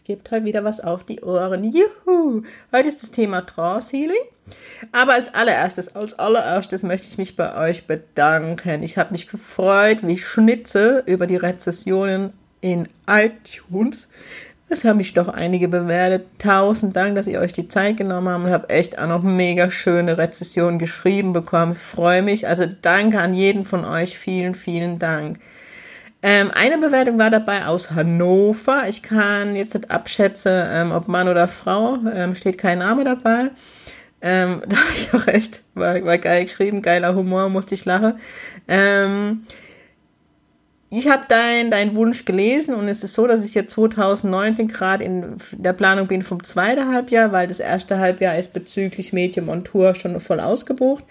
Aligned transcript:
Es 0.00 0.04
gibt 0.04 0.30
heute 0.30 0.46
wieder 0.46 0.64
was 0.64 0.80
auf 0.80 1.04
die 1.04 1.20
Ohren. 1.20 1.62
Juhu! 1.62 2.42
Heute 2.72 2.88
ist 2.88 3.02
das 3.02 3.10
Thema 3.10 3.42
Trance 3.42 3.94
Healing. 3.94 4.22
Aber 4.92 5.12
als 5.12 5.34
allererstes, 5.34 5.94
als 5.94 6.18
allererstes 6.18 6.84
möchte 6.84 7.06
ich 7.06 7.18
mich 7.18 7.36
bei 7.36 7.54
euch 7.68 7.86
bedanken. 7.86 8.82
Ich 8.82 8.96
habe 8.96 9.12
mich 9.12 9.28
gefreut 9.28 9.98
wie 10.00 10.16
Schnitzel 10.16 11.02
über 11.04 11.26
die 11.26 11.36
Rezessionen 11.36 12.32
in 12.62 12.88
iTunes. 13.06 14.08
Es 14.70 14.86
haben 14.86 14.96
mich 14.96 15.12
doch 15.12 15.28
einige 15.28 15.68
bewertet. 15.68 16.26
Tausend 16.38 16.96
Dank, 16.96 17.14
dass 17.14 17.26
ihr 17.26 17.40
euch 17.40 17.52
die 17.52 17.68
Zeit 17.68 17.98
genommen 17.98 18.28
habt 18.30 18.44
und 18.46 18.50
habe 18.52 18.70
echt 18.70 18.98
auch 18.98 19.06
noch 19.06 19.22
mega 19.22 19.70
schöne 19.70 20.16
Rezessionen 20.16 20.78
geschrieben 20.78 21.34
bekommen. 21.34 21.72
Ich 21.72 21.78
freue 21.78 22.22
mich. 22.22 22.48
Also 22.48 22.64
danke 22.80 23.20
an 23.20 23.34
jeden 23.34 23.66
von 23.66 23.84
euch. 23.84 24.18
Vielen, 24.18 24.54
vielen 24.54 24.98
Dank. 24.98 25.40
Ähm, 26.22 26.50
eine 26.52 26.76
Bewertung 26.78 27.18
war 27.18 27.30
dabei 27.30 27.66
aus 27.66 27.92
Hannover. 27.92 28.88
Ich 28.88 29.02
kann 29.02 29.56
jetzt 29.56 29.74
nicht 29.74 29.90
abschätzen, 29.90 30.52
ähm, 30.70 30.92
ob 30.92 31.08
Mann 31.08 31.28
oder 31.28 31.48
Frau. 31.48 31.98
Ähm, 32.14 32.34
steht 32.34 32.58
kein 32.58 32.78
Name 32.78 33.04
dabei. 33.04 33.50
Ähm, 34.20 34.62
da 34.68 34.76
habe 34.76 34.92
ich 34.94 35.14
auch 35.14 35.26
echt, 35.26 35.62
war, 35.74 36.04
war 36.04 36.18
geil 36.18 36.44
geschrieben, 36.44 36.82
geiler 36.82 37.14
Humor, 37.14 37.48
musste 37.48 37.74
ich 37.74 37.86
lachen. 37.86 38.18
Ähm, 38.68 39.46
ich 40.90 41.08
habe 41.08 41.24
dein, 41.28 41.70
dein 41.70 41.94
Wunsch 41.94 42.24
gelesen 42.24 42.74
und 42.74 42.88
es 42.88 43.04
ist 43.04 43.14
so, 43.14 43.26
dass 43.26 43.44
ich 43.44 43.54
jetzt 43.54 43.72
2019 43.74 44.66
gerade 44.66 45.04
in 45.04 45.36
der 45.52 45.72
Planung 45.72 46.08
bin 46.08 46.22
vom 46.22 46.42
zweiten 46.42 46.92
Halbjahr, 46.92 47.30
weil 47.30 47.46
das 47.46 47.60
erste 47.60 47.98
Halbjahr 47.98 48.36
ist 48.36 48.52
bezüglich 48.52 49.12
Medium 49.12 49.48
on 49.48 49.62
Tour 49.64 49.94
schon 49.94 50.20
voll 50.20 50.40
ausgebucht. 50.40 51.04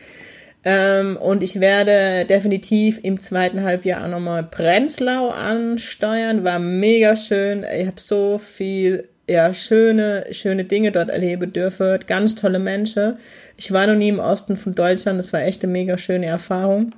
Ähm, 0.66 1.18
und 1.18 1.42
ich 1.42 1.60
werde 1.60 2.26
definitiv 2.26 3.00
im 3.02 3.20
zweiten 3.20 3.64
Halbjahr 3.64 4.04
auch 4.04 4.10
nochmal 4.10 4.44
Prenzlau 4.44 5.30
ansteuern. 5.30 6.44
War 6.44 6.60
mega 6.60 7.16
schön. 7.16 7.66
Ich 7.78 7.88
habe 7.88 8.00
so 8.00 8.38
viel 8.40 9.08
ja, 9.30 9.54
schöne, 9.54 10.26
schöne 10.32 10.66
Dinge 10.66 10.92
dort 10.92 11.10
erleben 11.10 11.54
dürfen. 11.54 12.00
Ganz 12.08 12.36
tolle 12.36 12.60
Menschen. 12.60 13.18
Ich 13.58 13.72
war 13.72 13.88
noch 13.88 13.96
nie 13.96 14.10
im 14.10 14.20
Osten 14.20 14.58
von 14.58 14.76
Deutschland. 14.76 15.20
Das 15.20 15.32
war 15.32 15.42
echt 15.42 15.64
eine 15.64 15.72
mega 15.72 15.98
schöne 15.98 16.26
Erfahrung. 16.26 16.94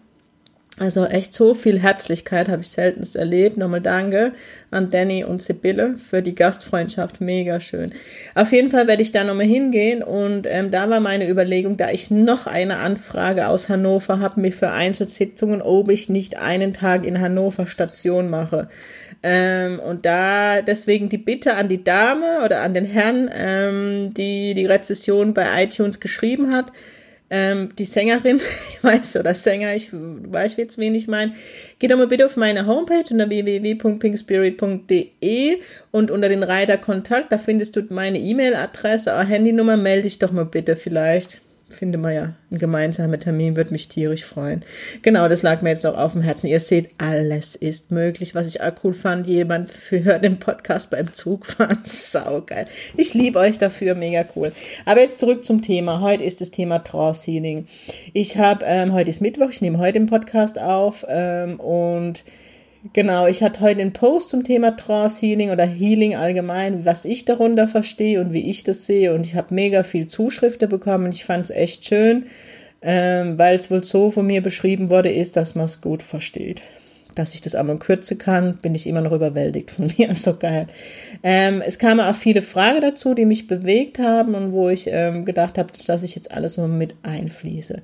Also 0.78 1.06
echt 1.06 1.34
so 1.34 1.54
viel 1.54 1.80
Herzlichkeit 1.80 2.48
habe 2.48 2.62
ich 2.62 2.70
seltenst 2.70 3.18
erlebt. 3.18 3.58
Nochmal 3.58 3.82
danke 3.82 4.32
an 4.72 4.90
Danny 4.90 5.26
und 5.26 5.42
Sibylle 5.42 5.96
für 5.98 6.22
die 6.22 6.34
Gastfreundschaft. 6.34 7.20
Mega 7.20 7.60
schön. 7.60 7.92
Auf 8.36 8.54
jeden 8.54 8.72
Fall 8.72 8.88
werde 8.88 9.02
ich 9.02 9.12
da 9.12 9.26
nochmal 9.26 9.46
hingehen 9.46 10.02
und 10.02 10.48
ähm, 10.50 10.72
da 10.72 10.90
war 10.90 11.02
meine 11.02 11.30
Überlegung, 11.30 11.76
da 11.76 11.92
ich 11.92 12.10
noch 12.10 12.48
eine 12.48 12.78
Anfrage 12.78 13.50
aus 13.50 13.68
Hannover 13.68 14.20
habe, 14.22 14.40
mir 14.40 14.54
für 14.54 14.72
Einzelsitzungen, 14.72 15.62
ob 15.62 15.92
ich 15.92 16.08
nicht 16.08 16.38
einen 16.38 16.72
Tag 16.74 17.06
in 17.06 17.20
Hannover 17.20 17.68
Station 17.68 18.30
mache. 18.30 18.70
Ähm, 19.24 19.78
und 19.80 20.06
da 20.06 20.62
deswegen 20.62 21.10
die 21.10 21.18
Bitte 21.18 21.56
an 21.56 21.68
die 21.68 21.84
Dame 21.84 22.44
oder 22.46 22.62
an 22.62 22.74
den 22.74 22.86
Herrn, 22.86 23.30
ähm, 23.38 24.14
die 24.14 24.54
die 24.54 24.66
Rezession 24.66 25.34
bei 25.34 25.64
iTunes 25.64 26.00
geschrieben 26.00 26.54
hat, 26.54 26.72
ähm, 27.32 27.70
die 27.78 27.86
Sängerin, 27.86 28.40
ich 28.70 28.84
weiß, 28.84 29.16
oder 29.16 29.34
Sänger, 29.34 29.74
ich 29.74 29.90
weiß 29.92 30.58
jetzt, 30.58 30.78
wen 30.78 30.94
ich 30.94 31.08
meine, 31.08 31.34
geht 31.80 31.90
doch 31.90 31.98
mal 31.98 32.06
bitte 32.08 32.28
auf 32.28 32.38
meine 32.38 32.68
Homepage 32.68 33.06
unter 33.10 33.30
www.pinkspirit.de 33.30 35.58
und 35.90 36.12
unter 36.12 36.30
den 36.30 36.44
Reiter 36.44 36.78
Kontakt, 36.78 37.32
da 37.32 37.40
findest 37.40 37.76
du 37.78 37.82
meine 37.90 38.20
E-Mail-Adresse, 38.20 39.28
Handynummer, 39.28 39.78
melde 39.78 40.04
dich 40.04 40.20
doch 40.20 40.32
mal 40.32 40.46
bitte 40.46 40.76
vielleicht 40.76 41.42
finde 41.72 41.98
mal 41.98 42.14
ja, 42.14 42.34
ein 42.52 42.58
gemeinsamer 42.58 43.20
Termin 43.20 43.56
würde 43.56 43.72
mich 43.72 43.88
tierisch 43.88 44.26
freuen. 44.26 44.64
Genau, 45.02 45.28
das 45.28 45.42
lag 45.42 45.62
mir 45.62 45.70
jetzt 45.70 45.86
auch 45.86 45.98
auf 45.98 46.14
dem 46.14 46.22
Herzen. 46.22 46.48
Ihr 46.48 46.60
seht, 46.60 46.90
alles 46.98 47.56
ist 47.56 47.92
möglich. 47.92 48.36
Was 48.36 48.48
ich 48.48 48.62
auch 48.62 48.72
cool 48.84 48.94
fand, 48.94 49.28
jemand 49.28 49.70
hört 49.90 50.24
den 50.24 50.40
Podcast 50.40 50.90
beim 50.90 51.14
Zugfahren. 51.14 51.80
Saugeil. 51.84 52.68
Ich 52.98 53.14
liebe 53.14 53.40
euch 53.40 53.58
dafür, 53.58 53.96
mega 53.96 54.26
cool. 54.36 54.52
Aber 54.86 55.02
jetzt 55.02 55.20
zurück 55.20 55.46
zum 55.46 55.62
Thema. 55.62 56.02
Heute 56.02 56.24
ist 56.24 56.42
das 56.42 56.52
Thema 56.52 56.80
Trance 56.80 57.30
Healing. 57.30 57.68
Ich 58.14 58.38
habe, 58.38 58.66
ähm, 58.66 58.94
heute 58.94 59.10
ist 59.10 59.22
Mittwoch, 59.22 59.50
ich 59.50 59.62
nehme 59.62 59.80
heute 59.80 60.00
den 60.00 60.08
Podcast 60.08 60.60
auf 60.60 61.06
ähm, 61.08 61.60
und 61.60 62.24
Genau, 62.94 63.28
ich 63.28 63.44
hatte 63.44 63.62
heute 63.62 63.82
einen 63.82 63.94
Post 63.94 64.32
zum 64.32 64.44
Thema 64.44 64.76
Trance 64.76 65.24
Healing 65.24 65.52
oder 65.52 65.66
Healing 65.66 66.16
allgemein, 66.16 66.84
was 66.84 67.06
ich 67.06 67.26
darunter 67.26 67.68
verstehe 67.68 68.20
und 68.20 68.34
wie 68.34 68.50
ich 68.50 68.64
das 68.64 68.88
sehe. 68.88 69.14
Und 69.14 69.26
ich 69.26 69.36
habe 69.36 69.54
mega 69.54 69.84
viel 69.84 70.08
Zuschriften 70.08 70.68
bekommen 70.68 71.06
und 71.06 71.16
ich 71.16 71.24
fand 71.24 71.46
es 71.46 71.52
echt 71.52 71.86
schön, 71.86 72.26
ähm, 72.82 73.38
weil 73.38 73.56
es 73.56 73.70
wohl 73.70 73.84
so 73.84 74.10
von 74.10 74.26
mir 74.26 74.42
beschrieben 74.42 74.90
wurde, 74.90 75.12
ist, 75.12 75.38
dass 75.38 75.54
man 75.54 75.66
es 75.66 75.82
gut 75.82 76.02
versteht 76.02 76.64
dass 77.16 77.34
ich 77.34 77.42
das 77.42 77.56
einmal 77.56 77.78
kürzen 77.78 78.18
kann, 78.18 78.58
bin 78.58 78.76
ich 78.76 78.88
immer 78.88 79.02
noch 79.02 79.12
überwältigt 79.12 79.72
von 79.72 79.92
mir. 79.98 80.16
so 80.16 80.36
geil. 80.38 80.68
Ähm, 81.24 81.62
es 81.66 81.80
kamen 81.80 82.00
auch 82.00 82.16
viele 82.16 82.42
Fragen 82.42 82.82
dazu, 82.82 83.14
die 83.14 83.26
mich 83.26 83.48
bewegt 83.48 84.00
haben 84.00 84.36
und 84.36 84.52
wo 84.52 84.70
ich 84.70 84.88
ähm, 84.88 85.26
gedacht 85.26 85.58
habe, 85.58 85.70
dass 85.88 86.04
ich 86.04 86.16
jetzt 86.16 86.32
alles 86.32 86.58
mal 86.58 86.68
mit 86.68 86.96
einfließe. 87.04 87.82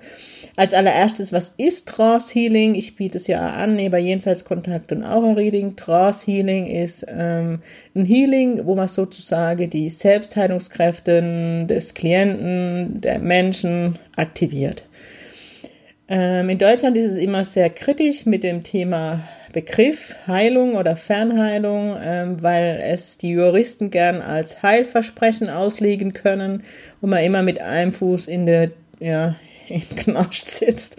Als 0.58 0.74
allererstes, 0.74 1.32
was 1.32 1.54
ist 1.58 1.88
Trance 1.88 2.34
Healing? 2.34 2.74
Ich 2.74 2.96
biete 2.96 3.20
es 3.20 3.28
ja 3.28 3.48
an, 3.48 3.76
neben 3.76 4.04
Jenseitskontakt 4.04 4.92
und 4.92 5.04
Aura 5.04 5.34
Reading. 5.34 5.76
Trance 5.76 6.26
Healing 6.26 6.66
ist 6.66 7.06
ähm, 7.08 7.60
ein 7.94 8.06
Healing, 8.06 8.66
wo 8.66 8.74
man 8.74 8.88
sozusagen 8.88 9.70
die 9.70 9.92
Selbstheilungskräfte 9.92 11.68
des 11.70 11.94
Klienten, 11.94 13.02
der 13.02 13.20
Menschen 13.20 14.00
aktiviert. 14.16 14.84
Ähm, 16.10 16.50
in 16.50 16.58
Deutschland 16.58 16.98
ist 16.98 17.12
es 17.12 17.18
immer 17.18 17.46
sehr 17.46 17.70
kritisch 17.70 18.26
mit 18.26 18.42
dem 18.42 18.64
Thema 18.64 19.30
Begriff 19.54 20.16
Heilung 20.26 20.74
oder 20.74 20.96
Fernheilung, 20.96 21.96
ähm, 22.04 22.42
weil 22.42 22.82
es 22.84 23.20
die 23.20 23.30
Juristen 23.30 23.92
gern 23.92 24.24
als 24.24 24.64
Heilversprechen 24.64 25.52
auslegen 25.52 26.14
können 26.14 26.64
und 27.00 27.12
man 27.12 27.24
immer 27.24 27.44
mit 27.44 27.62
einem 27.62 27.92
Fuß 27.94 28.28
in 28.28 28.48
der, 28.48 28.72
ja, 29.00 29.36
im 29.90 29.96
Knast 29.96 30.48
sitzt. 30.48 30.98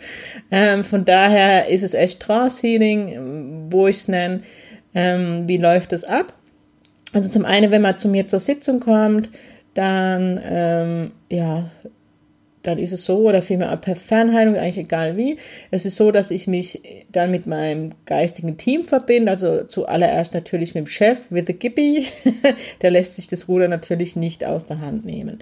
Ähm, 0.50 0.84
von 0.84 1.04
daher 1.04 1.68
ist 1.68 1.82
es 1.82 1.94
echt 1.94 2.20
Trance 2.20 2.66
Healing, 2.66 3.68
wo 3.70 3.86
ich 3.86 3.96
es 3.96 4.08
nenne. 4.08 4.42
Ähm, 4.94 5.46
wie 5.46 5.58
läuft 5.58 5.92
es 5.92 6.04
ab? 6.04 6.32
Also 7.12 7.28
zum 7.28 7.44
einen, 7.44 7.70
wenn 7.70 7.82
man 7.82 7.98
zu 7.98 8.08
mir 8.08 8.28
zur 8.28 8.40
Sitzung 8.40 8.80
kommt, 8.80 9.30
dann 9.74 10.40
ähm, 10.44 11.12
ja, 11.30 11.70
dann 12.68 12.78
ist 12.78 12.92
es 12.92 13.06
so, 13.06 13.20
oder 13.20 13.40
vielmehr 13.40 13.74
per 13.78 13.96
Fernheilung, 13.96 14.56
eigentlich 14.56 14.78
egal 14.78 15.16
wie. 15.16 15.38
Es 15.70 15.86
ist 15.86 15.96
so, 15.96 16.10
dass 16.10 16.30
ich 16.30 16.46
mich 16.46 16.82
dann 17.10 17.30
mit 17.30 17.46
meinem 17.46 17.92
geistigen 18.04 18.58
Team 18.58 18.84
verbinde, 18.84 19.32
also 19.32 19.64
zuallererst 19.64 20.34
natürlich 20.34 20.74
mit 20.74 20.84
dem 20.84 20.86
Chef, 20.86 21.18
with 21.30 21.44
the 21.46 21.54
Gippy. 21.54 22.06
Der 22.82 22.90
lässt 22.90 23.16
sich 23.16 23.26
das 23.26 23.48
Ruder 23.48 23.68
natürlich 23.68 24.16
nicht 24.16 24.44
aus 24.44 24.66
der 24.66 24.80
Hand 24.80 25.06
nehmen. 25.06 25.38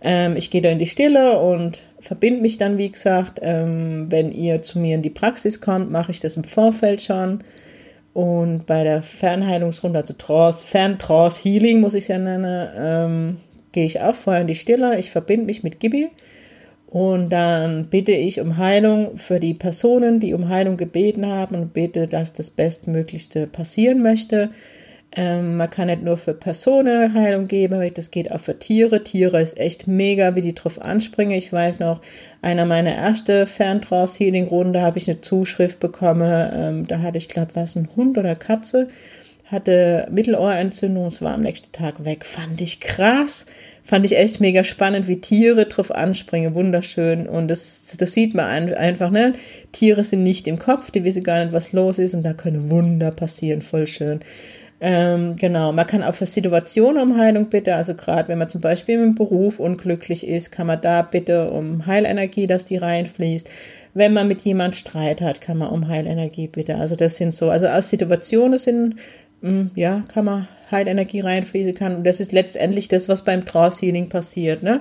Ähm, 0.00 0.36
ich 0.36 0.50
gehe 0.50 0.62
da 0.62 0.70
in 0.70 0.78
die 0.78 0.86
Stille 0.86 1.38
und 1.38 1.82
verbinde 2.00 2.40
mich 2.40 2.56
dann, 2.56 2.78
wie 2.78 2.90
gesagt. 2.90 3.40
Ähm, 3.42 4.06
wenn 4.08 4.32
ihr 4.32 4.62
zu 4.62 4.78
mir 4.78 4.94
in 4.94 5.02
die 5.02 5.10
Praxis 5.10 5.60
kommt, 5.60 5.90
mache 5.90 6.12
ich 6.12 6.20
das 6.20 6.38
im 6.38 6.44
Vorfeld 6.44 7.02
schon. 7.02 7.44
Und 8.14 8.64
bei 8.66 8.84
der 8.84 9.02
Fernheilungsrunde, 9.02 9.98
also 9.98 10.14
Trance, 10.14 10.64
Fern-Trance 10.64 11.42
Healing, 11.42 11.80
muss 11.80 11.94
ich 11.94 12.04
es 12.04 12.08
ja 12.08 12.18
nennen, 12.18 12.68
ähm, 12.76 13.36
gehe 13.72 13.84
ich 13.84 14.00
auch 14.00 14.14
vorher 14.14 14.40
in 14.40 14.48
die 14.48 14.54
Stille. 14.54 14.98
Ich 14.98 15.10
verbinde 15.10 15.44
mich 15.44 15.62
mit 15.62 15.78
Gibi 15.78 16.08
und 16.90 17.30
dann 17.30 17.86
bitte 17.86 18.12
ich 18.12 18.40
um 18.40 18.56
Heilung 18.56 19.16
für 19.16 19.38
die 19.38 19.54
Personen, 19.54 20.18
die 20.18 20.34
um 20.34 20.48
Heilung 20.48 20.76
gebeten 20.76 21.24
haben 21.24 21.54
und 21.54 21.72
bitte, 21.72 22.08
dass 22.08 22.32
das 22.32 22.50
Bestmöglichste 22.50 23.46
passieren 23.46 24.02
möchte. 24.02 24.50
Ähm, 25.16 25.56
man 25.56 25.70
kann 25.70 25.86
nicht 25.86 26.02
nur 26.02 26.16
für 26.16 26.34
Personen 26.34 27.14
Heilung 27.14 27.46
geben, 27.46 27.88
das 27.94 28.10
geht 28.10 28.30
auch 28.32 28.40
für 28.40 28.58
Tiere. 28.58 29.04
Tiere 29.04 29.40
ist 29.40 29.58
echt 29.58 29.86
mega, 29.86 30.34
wie 30.34 30.40
die 30.40 30.54
drauf 30.54 30.80
anspringen. 30.80 31.36
Ich 31.36 31.52
weiß 31.52 31.78
noch, 31.78 32.00
einer 32.42 32.66
meiner 32.66 32.92
ersten 32.92 33.46
Ferntrance-Healing-Runde 33.46 34.82
habe 34.82 34.98
ich 34.98 35.08
eine 35.08 35.20
Zuschrift 35.20 35.78
bekommen. 35.78 36.50
Ähm, 36.52 36.86
da 36.88 37.00
hatte 37.00 37.18
ich, 37.18 37.28
glaube 37.28 37.52
was, 37.54 37.76
ein 37.76 37.88
Hund 37.96 38.18
oder 38.18 38.34
Katze 38.34 38.88
hatte 39.50 40.06
Mittelohrentzündung, 40.10 41.06
es 41.06 41.20
war 41.22 41.34
am 41.34 41.42
nächsten 41.42 41.72
Tag 41.72 42.04
weg. 42.04 42.24
Fand 42.24 42.60
ich 42.60 42.80
krass. 42.80 43.46
Fand 43.84 44.04
ich 44.04 44.16
echt 44.16 44.40
mega 44.40 44.62
spannend, 44.62 45.08
wie 45.08 45.20
Tiere 45.20 45.66
drauf 45.66 45.90
anspringen. 45.90 46.54
Wunderschön. 46.54 47.26
Und 47.26 47.48
das, 47.48 47.94
das 47.98 48.12
sieht 48.12 48.34
man 48.34 48.46
einfach, 48.46 49.10
ne? 49.10 49.34
Tiere 49.72 50.04
sind 50.04 50.22
nicht 50.22 50.46
im 50.46 50.58
Kopf, 50.58 50.90
die 50.90 51.04
wissen 51.04 51.24
gar 51.24 51.42
nicht, 51.42 51.52
was 51.52 51.72
los 51.72 51.98
ist 51.98 52.14
und 52.14 52.22
da 52.22 52.32
können 52.32 52.70
Wunder 52.70 53.10
passieren. 53.10 53.62
Voll 53.62 53.86
schön. 53.86 54.20
Ähm, 54.82 55.36
genau, 55.36 55.72
man 55.72 55.86
kann 55.86 56.02
auch 56.02 56.14
für 56.14 56.24
Situationen 56.24 57.02
um 57.02 57.18
Heilung 57.18 57.50
bitte, 57.50 57.74
also 57.74 57.94
gerade 57.94 58.28
wenn 58.28 58.38
man 58.38 58.48
zum 58.48 58.62
Beispiel 58.62 58.94
im 58.98 59.14
Beruf 59.14 59.60
unglücklich 59.60 60.26
ist, 60.26 60.52
kann 60.52 60.66
man 60.66 60.80
da 60.80 61.02
bitte 61.02 61.50
um 61.50 61.84
Heilenergie, 61.86 62.46
dass 62.46 62.64
die 62.64 62.78
reinfließt. 62.78 63.48
Wenn 63.92 64.14
man 64.14 64.26
mit 64.26 64.40
jemand 64.40 64.76
Streit 64.76 65.20
hat, 65.20 65.42
kann 65.42 65.58
man 65.58 65.68
um 65.68 65.88
Heilenergie 65.88 66.48
bitte. 66.48 66.76
Also 66.76 66.96
das 66.96 67.16
sind 67.16 67.34
so, 67.34 67.50
also 67.50 67.66
aus 67.66 67.90
Situationen 67.90 68.58
sind, 68.58 68.96
mh, 69.42 69.50
mm, 69.50 69.70
ja, 69.74 70.02
kann 70.08 70.24
man 70.24 70.48
Heilenergie 70.72 71.20
reinfließen 71.20 71.74
kann. 71.74 71.96
Und 71.96 72.06
das 72.06 72.20
ist 72.20 72.32
letztendlich 72.32 72.88
das, 72.88 73.08
was 73.08 73.24
beim 73.24 73.44
Trance 73.44 73.84
Healing 73.84 74.08
passiert. 74.08 74.62
Ne? 74.62 74.80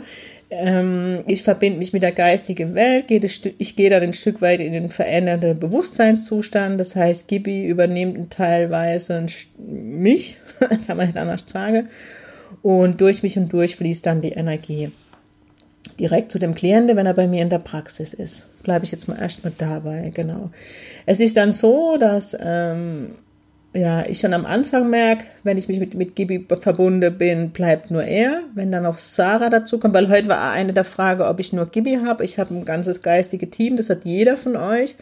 Ähm, 0.49 1.21
ich 1.27 1.43
verbinde 1.43 1.79
mich 1.79 1.93
mit 1.93 2.01
der 2.01 2.11
geistigen 2.11 2.73
Welt, 2.75 3.05
ich 3.11 3.75
gehe 3.75 3.89
dann 3.89 4.03
ein 4.03 4.13
Stück 4.13 4.41
weit 4.41 4.59
in 4.59 4.73
den 4.73 4.89
veränderten 4.89 5.59
Bewusstseinszustand. 5.59 6.79
Das 6.79 6.95
heißt, 6.95 7.27
Gibi 7.27 7.65
übernimmt 7.65 8.33
teilweise 8.33 9.25
mich, 9.57 10.37
kann 10.87 10.97
man 10.97 11.07
nicht 11.07 11.17
anders 11.17 11.45
sagen. 11.47 11.89
Und 12.61 12.99
durch 12.99 13.23
mich 13.23 13.37
und 13.37 13.53
durch 13.53 13.75
fließt 13.75 14.05
dann 14.05 14.21
die 14.21 14.31
Energie 14.31 14.91
direkt 15.99 16.31
zu 16.31 16.39
dem 16.39 16.55
Klienten, 16.55 16.95
wenn 16.95 17.05
er 17.05 17.13
bei 17.13 17.27
mir 17.27 17.41
in 17.41 17.49
der 17.49 17.59
Praxis 17.59 18.13
ist. 18.13 18.47
Bleibe 18.63 18.85
ich 18.85 18.91
jetzt 18.91 19.07
mal 19.07 19.19
erstmal 19.19 19.53
dabei, 19.57 20.11
genau. 20.13 20.49
Es 21.05 21.19
ist 21.19 21.37
dann 21.37 21.51
so, 21.51 21.97
dass 21.97 22.37
ähm, 22.41 23.11
ja, 23.73 24.05
ich 24.07 24.19
schon 24.19 24.33
am 24.33 24.45
Anfang 24.45 24.89
merke, 24.89 25.25
wenn 25.43 25.57
ich 25.57 25.67
mich 25.67 25.79
mit, 25.79 25.93
mit 25.93 26.15
Gibi 26.15 26.45
verbunden 26.61 27.17
bin, 27.17 27.51
bleibt 27.51 27.91
nur 27.91 28.03
er. 28.03 28.41
Wenn 28.55 28.71
dann 28.71 28.83
noch 28.83 28.97
Sarah 28.97 29.49
dazu 29.49 29.79
kommt, 29.79 29.93
weil 29.93 30.09
heute 30.09 30.27
war 30.27 30.51
eine 30.51 30.73
der 30.73 30.85
Frage, 30.85 31.27
ob 31.27 31.39
ich 31.39 31.53
nur 31.53 31.67
Gibi 31.67 31.99
habe. 32.03 32.25
Ich 32.25 32.39
habe 32.39 32.53
ein 32.55 32.65
ganzes 32.65 33.03
geistige 33.03 33.49
Team, 33.49 33.77
das 33.77 33.89
hat 33.89 34.05
jeder 34.05 34.37
von 34.37 34.55
euch. 34.55 34.95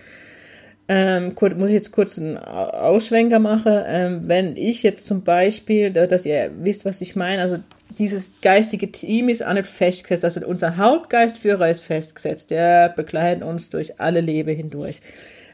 Ähm, 0.89 1.35
kurz, 1.35 1.55
muss 1.55 1.69
ich 1.69 1.75
jetzt 1.75 1.91
kurz 1.91 2.17
einen 2.17 2.37
Ausschwenker 2.37 3.39
machen. 3.39 3.83
Ähm, 3.85 4.21
wenn 4.25 4.57
ich 4.57 4.83
jetzt 4.83 5.05
zum 5.05 5.23
Beispiel, 5.23 5.91
dass 5.91 6.25
ihr 6.25 6.51
wisst, 6.59 6.83
was 6.83 6.99
ich 7.01 7.15
meine, 7.15 7.41
also 7.41 7.59
dieses 7.97 8.31
geistige 8.41 8.91
Team 8.91 9.29
ist 9.29 9.45
auch 9.45 9.53
nicht 9.53 9.67
festgesetzt. 9.67 10.25
Also 10.25 10.45
unser 10.45 10.75
Hauptgeistführer 10.77 11.69
ist 11.69 11.81
festgesetzt. 11.81 12.51
Der 12.51 12.89
begleitet 12.89 13.43
uns 13.43 13.69
durch 13.69 13.99
alle 13.99 14.21
Lebe 14.21 14.51
hindurch. 14.51 15.01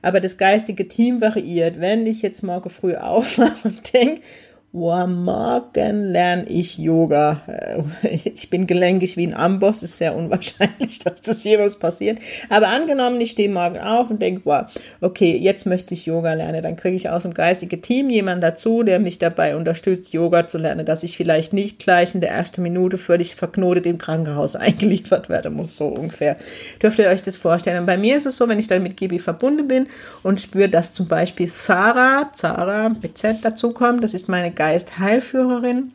Aber 0.04 0.20
das 0.20 0.38
geistige 0.38 0.88
Team 0.88 1.22
variiert. 1.22 1.80
Wenn 1.80 2.06
ich 2.06 2.22
jetzt 2.22 2.44
morgen 2.44 2.70
früh 2.70 2.94
aufmache 2.98 3.68
und 3.68 3.92
denke, 3.92 4.22
Wow, 4.76 5.06
morgen 5.06 6.06
lerne 6.06 6.46
ich 6.50 6.80
Yoga. 6.80 7.44
Ich 8.26 8.50
bin 8.50 8.66
gelenkig 8.66 9.18
wie 9.18 9.28
ein 9.28 9.36
Amboss. 9.36 9.84
Ist 9.84 10.00
sehr 10.00 10.16
unwahrscheinlich, 10.16 10.98
dass 11.04 11.22
das 11.22 11.44
jemals 11.44 11.78
passiert. 11.78 12.18
Aber 12.50 12.70
angenommen, 12.70 13.22
ich 13.22 13.32
stehe 13.32 13.50
morgen 13.50 13.78
auf 13.78 14.10
und 14.10 14.20
denke, 14.20 14.42
wow, 14.46 14.66
okay, 15.00 15.38
jetzt 15.38 15.68
möchte 15.68 15.94
ich 15.94 16.08
Yoga 16.08 16.34
lernen. 16.34 16.64
Dann 16.64 16.76
kriege 16.76 16.96
ich 16.96 17.08
aus 17.08 17.22
dem 17.22 17.36
geistigen 17.36 17.84
Team 17.84 18.10
jemanden 18.10 18.42
dazu, 18.42 18.82
der 18.82 19.00
mich 19.00 19.20
dabei 19.20 19.56
unterstützt, 19.56 20.12
Yoga 20.12 20.48
zu 20.48 20.58
lernen, 20.58 20.88
dass 20.88 21.04
ich 21.04 21.18
vielleicht 21.18 21.54
nicht 21.54 21.78
gleich 21.78 22.16
in 22.16 22.22
der 22.22 22.32
ersten 22.32 22.64
Minute 22.64 22.98
völlig 22.98 23.36
verknotet 23.36 23.86
im 23.86 24.00
Krankenhaus 24.00 24.56
eingeliefert 24.56 25.30
werden 25.30 25.54
muss, 25.54 25.78
so 25.78 25.86
ungefähr. 25.90 26.36
Dürft 26.82 26.98
ihr 26.98 27.10
euch 27.10 27.22
das 27.22 27.36
vorstellen? 27.36 27.82
Und 27.82 27.86
bei 27.86 27.98
mir 27.98 28.18
ist 28.18 28.26
es 28.26 28.38
so, 28.38 28.50
wenn 28.50 28.58
ich 28.60 28.68
dann 28.68 28.82
mit 28.82 28.98
Gibi 28.98 29.20
verbunden 29.20 29.68
bin 29.68 29.88
und 30.24 30.42
spüre, 30.42 30.68
dass 30.68 30.94
zum 30.94 31.08
Beispiel 31.08 31.52
Zara, 31.52 32.32
Zara 32.34 32.90
mit 32.90 33.20
Z 33.20 33.46
dazukommt, 33.46 34.04
das 34.04 34.16
ist 34.16 34.30
meine 34.30 34.52
Geist-Heilführerin, 34.64 35.92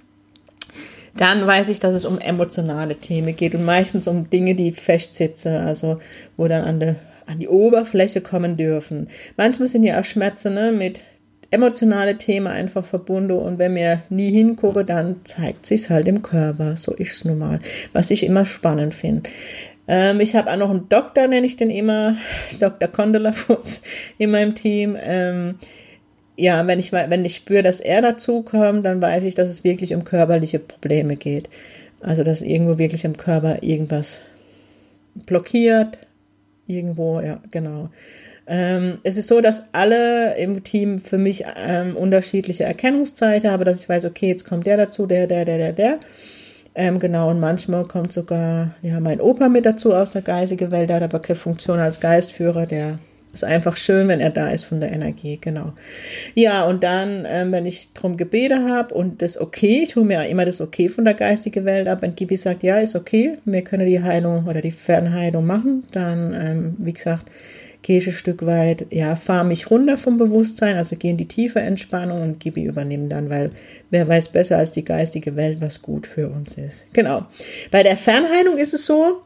dann 1.16 1.46
weiß 1.46 1.70
ich, 1.70 1.80
dass 1.80 1.94
es 1.94 2.04
um 2.04 2.18
emotionale 2.18 2.96
Themen 2.96 3.34
geht 3.34 3.54
und 3.54 3.64
meistens 3.64 4.06
um 4.06 4.28
Dinge, 4.28 4.54
die 4.54 4.72
festsitzen, 4.72 5.56
also 5.56 5.98
wo 6.36 6.48
dann 6.48 6.64
an, 6.64 6.78
de, 6.78 6.96
an 7.24 7.38
die 7.38 7.48
Oberfläche 7.48 8.20
kommen 8.20 8.58
dürfen. 8.58 9.08
Manchmal 9.38 9.68
sind 9.68 9.84
ja 9.84 9.98
auch 9.98 10.04
Schmerzen 10.04 10.52
ne, 10.52 10.70
mit 10.70 11.02
emotionale 11.50 12.18
Themen 12.18 12.46
einfach 12.46 12.84
verbunden 12.84 13.38
und 13.38 13.58
wenn 13.58 13.74
wir 13.74 14.02
nie 14.10 14.30
hingucken, 14.30 14.84
dann 14.84 15.24
zeigt 15.24 15.64
sich's 15.64 15.88
halt 15.88 16.06
im 16.06 16.20
Körper. 16.20 16.76
So 16.76 16.92
ist 16.92 17.12
es 17.14 17.24
nun 17.24 17.38
mal, 17.38 17.60
was 17.94 18.10
ich 18.10 18.24
immer 18.26 18.44
spannend 18.44 18.92
finde. 18.92 19.30
Ähm, 19.88 20.20
ich 20.20 20.36
habe 20.36 20.52
auch 20.52 20.58
noch 20.58 20.68
einen 20.68 20.90
Doktor, 20.90 21.26
nenne 21.26 21.46
ich 21.46 21.56
den 21.56 21.70
immer, 21.70 22.18
Dr. 22.60 22.88
Condola 22.88 23.32
in 24.18 24.30
meinem 24.30 24.54
Team. 24.54 24.94
Ähm, 25.00 25.54
ja, 26.38 26.64
wenn 26.68 26.78
ich, 26.78 26.92
wenn 26.92 27.24
ich 27.24 27.34
spüre, 27.34 27.62
dass 27.62 27.80
er 27.80 28.00
dazukommt, 28.00 28.86
dann 28.86 29.02
weiß 29.02 29.24
ich, 29.24 29.34
dass 29.34 29.50
es 29.50 29.64
wirklich 29.64 29.92
um 29.92 30.04
körperliche 30.04 30.60
Probleme 30.60 31.16
geht. 31.16 31.48
Also, 32.00 32.22
dass 32.22 32.42
irgendwo 32.42 32.78
wirklich 32.78 33.04
im 33.04 33.16
Körper 33.16 33.62
irgendwas 33.62 34.20
blockiert. 35.26 35.98
Irgendwo, 36.68 37.18
ja, 37.20 37.40
genau. 37.50 37.88
Ähm, 38.46 38.98
es 39.02 39.16
ist 39.16 39.26
so, 39.26 39.40
dass 39.40 39.64
alle 39.72 40.36
im 40.36 40.62
Team 40.62 41.00
für 41.00 41.18
mich 41.18 41.44
ähm, 41.56 41.96
unterschiedliche 41.96 42.64
Erkennungszeichen 42.64 43.50
haben, 43.50 43.64
dass 43.64 43.80
ich 43.80 43.88
weiß, 43.88 44.04
okay, 44.04 44.28
jetzt 44.28 44.44
kommt 44.44 44.64
der 44.64 44.76
dazu, 44.76 45.06
der, 45.06 45.26
der, 45.26 45.44
der, 45.44 45.58
der, 45.58 45.72
der. 45.72 45.98
Ähm, 46.76 47.00
genau, 47.00 47.30
und 47.30 47.40
manchmal 47.40 47.84
kommt 47.84 48.12
sogar 48.12 48.76
ja, 48.82 49.00
mein 49.00 49.20
Opa 49.20 49.48
mit 49.48 49.66
dazu 49.66 49.92
aus 49.92 50.12
der 50.12 50.22
geistigen 50.22 50.70
Welt, 50.70 50.88
der 50.88 50.96
hat 50.96 51.02
aber 51.02 51.18
keine 51.18 51.38
Funktion 51.38 51.80
als 51.80 51.98
Geistführer, 51.98 52.66
der 52.66 53.00
ist 53.32 53.44
einfach 53.44 53.76
schön, 53.76 54.08
wenn 54.08 54.20
er 54.20 54.30
da 54.30 54.48
ist 54.48 54.64
von 54.64 54.80
der 54.80 54.92
Energie, 54.92 55.38
genau. 55.40 55.72
Ja, 56.34 56.64
und 56.64 56.82
dann, 56.82 57.26
ähm, 57.28 57.52
wenn 57.52 57.66
ich 57.66 57.92
drum 57.92 58.16
gebete 58.16 58.64
habe 58.64 58.94
und 58.94 59.22
das 59.22 59.40
okay, 59.40 59.82
ich 59.82 59.96
hole 59.96 60.06
mir 60.06 60.26
immer 60.26 60.44
das 60.44 60.60
okay 60.60 60.88
von 60.88 61.04
der 61.04 61.14
geistigen 61.14 61.64
Welt 61.64 61.88
ab, 61.88 62.02
wenn 62.02 62.14
Gibi 62.14 62.36
sagt, 62.36 62.62
ja, 62.62 62.78
ist 62.78 62.96
okay, 62.96 63.38
wir 63.44 63.62
können 63.62 63.86
die 63.86 64.02
Heilung 64.02 64.46
oder 64.46 64.60
die 64.60 64.72
Fernheilung 64.72 65.46
machen, 65.46 65.84
dann, 65.92 66.34
ähm, 66.34 66.76
wie 66.78 66.92
gesagt, 66.92 67.30
gehe 67.82 67.98
ich 67.98 68.06
ein 68.06 68.12
Stück 68.12 68.44
weit, 68.44 68.86
ja, 68.90 69.14
fahre 69.16 69.44
mich 69.44 69.70
runter 69.70 69.96
vom 69.96 70.18
Bewusstsein, 70.18 70.76
also 70.76 70.96
gehe 70.96 71.12
in 71.12 71.16
die 71.16 71.28
tiefe 71.28 71.60
Entspannung 71.60 72.22
und 72.22 72.40
Gibi 72.40 72.64
übernehmen 72.64 73.08
dann, 73.08 73.30
weil 73.30 73.50
wer 73.90 74.08
weiß 74.08 74.30
besser 74.30 74.58
als 74.58 74.72
die 74.72 74.84
geistige 74.84 75.36
Welt, 75.36 75.60
was 75.60 75.82
gut 75.82 76.06
für 76.06 76.28
uns 76.28 76.58
ist. 76.58 76.86
Genau. 76.92 77.26
Bei 77.70 77.82
der 77.82 77.96
Fernheilung 77.96 78.58
ist 78.58 78.74
es 78.74 78.84
so, 78.84 79.22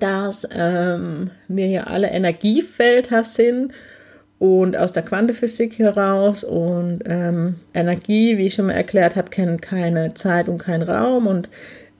dass 0.00 0.48
ähm, 0.52 1.30
wir 1.48 1.66
hier 1.66 1.88
alle 1.88 2.08
Energiefelder 2.08 3.24
sind 3.24 3.72
und 4.38 4.76
aus 4.76 4.92
der 4.92 5.02
Quantenphysik 5.02 5.78
heraus 5.78 6.44
und 6.44 7.00
ähm, 7.06 7.56
Energie, 7.72 8.36
wie 8.38 8.46
ich 8.46 8.54
schon 8.54 8.66
mal 8.66 8.72
erklärt 8.72 9.16
habe, 9.16 9.30
kennt 9.30 9.62
keine 9.62 10.14
Zeit 10.14 10.48
und 10.48 10.58
keinen 10.58 10.82
Raum 10.82 11.26
und 11.26 11.48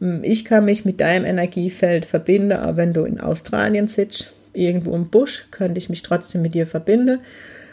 ähm, 0.01 0.21
ich 0.23 0.45
kann 0.45 0.65
mich 0.65 0.85
mit 0.85 1.01
deinem 1.01 1.25
Energiefeld 1.25 2.05
verbinden, 2.05 2.53
aber 2.53 2.77
wenn 2.77 2.93
du 2.93 3.05
in 3.05 3.21
Australien 3.21 3.89
sitzt, 3.89 4.33
irgendwo 4.53 4.95
im 4.95 5.09
Busch, 5.09 5.47
könnte 5.51 5.79
ich 5.79 5.89
mich 5.89 6.03
trotzdem 6.03 6.43
mit 6.43 6.55
dir 6.55 6.67
verbinden. 6.67 7.21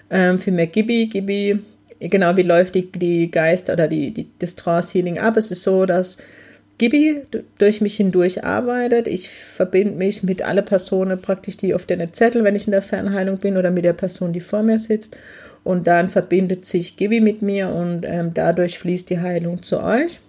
Ähm, 0.10 0.40
mehr 0.48 0.68
Gibi, 0.68 1.08
Gibi, 1.08 1.60
genau, 2.00 2.36
wie 2.36 2.42
läuft 2.42 2.76
die, 2.76 2.92
die 2.92 3.32
Geist 3.32 3.70
oder 3.70 3.88
die, 3.88 4.12
die, 4.12 4.28
das 4.40 4.56
Trance 4.56 4.94
Healing 4.94 5.20
ab? 5.20 5.38
Es 5.38 5.52
ist 5.52 5.64
so, 5.64 5.86
dass 5.86 6.18
Gibi 6.82 7.22
durch 7.60 7.80
mich 7.80 7.98
hindurch 7.98 8.44
arbeitet. 8.44 9.06
Ich 9.06 9.30
verbinde 9.30 9.94
mich 9.94 10.24
mit 10.24 10.42
alle 10.42 10.64
Personen 10.64 11.22
praktisch, 11.22 11.56
die 11.56 11.76
auf 11.76 11.86
den 11.86 12.12
Zettel, 12.12 12.44
wenn 12.44 12.56
ich 12.56 12.66
in 12.66 12.72
der 12.72 12.82
Fernheilung 12.82 13.38
bin 13.38 13.56
oder 13.56 13.70
mit 13.70 13.86
der 13.86 13.94
Person, 13.94 14.34
die 14.34 14.40
vor 14.40 14.64
mir 14.64 14.80
sitzt. 14.80 15.16
Und 15.64 15.86
dann 15.86 16.10
verbindet 16.10 16.66
sich 16.66 16.98
Gibi 16.98 17.22
mit 17.22 17.44
mir 17.44 17.70
und 17.70 18.02
ähm, 18.08 18.34
dadurch 18.34 18.80
fließt 18.80 19.12
die 19.12 19.20
Heilung 19.20 19.62
zu 19.62 19.80
euch. 19.80 20.22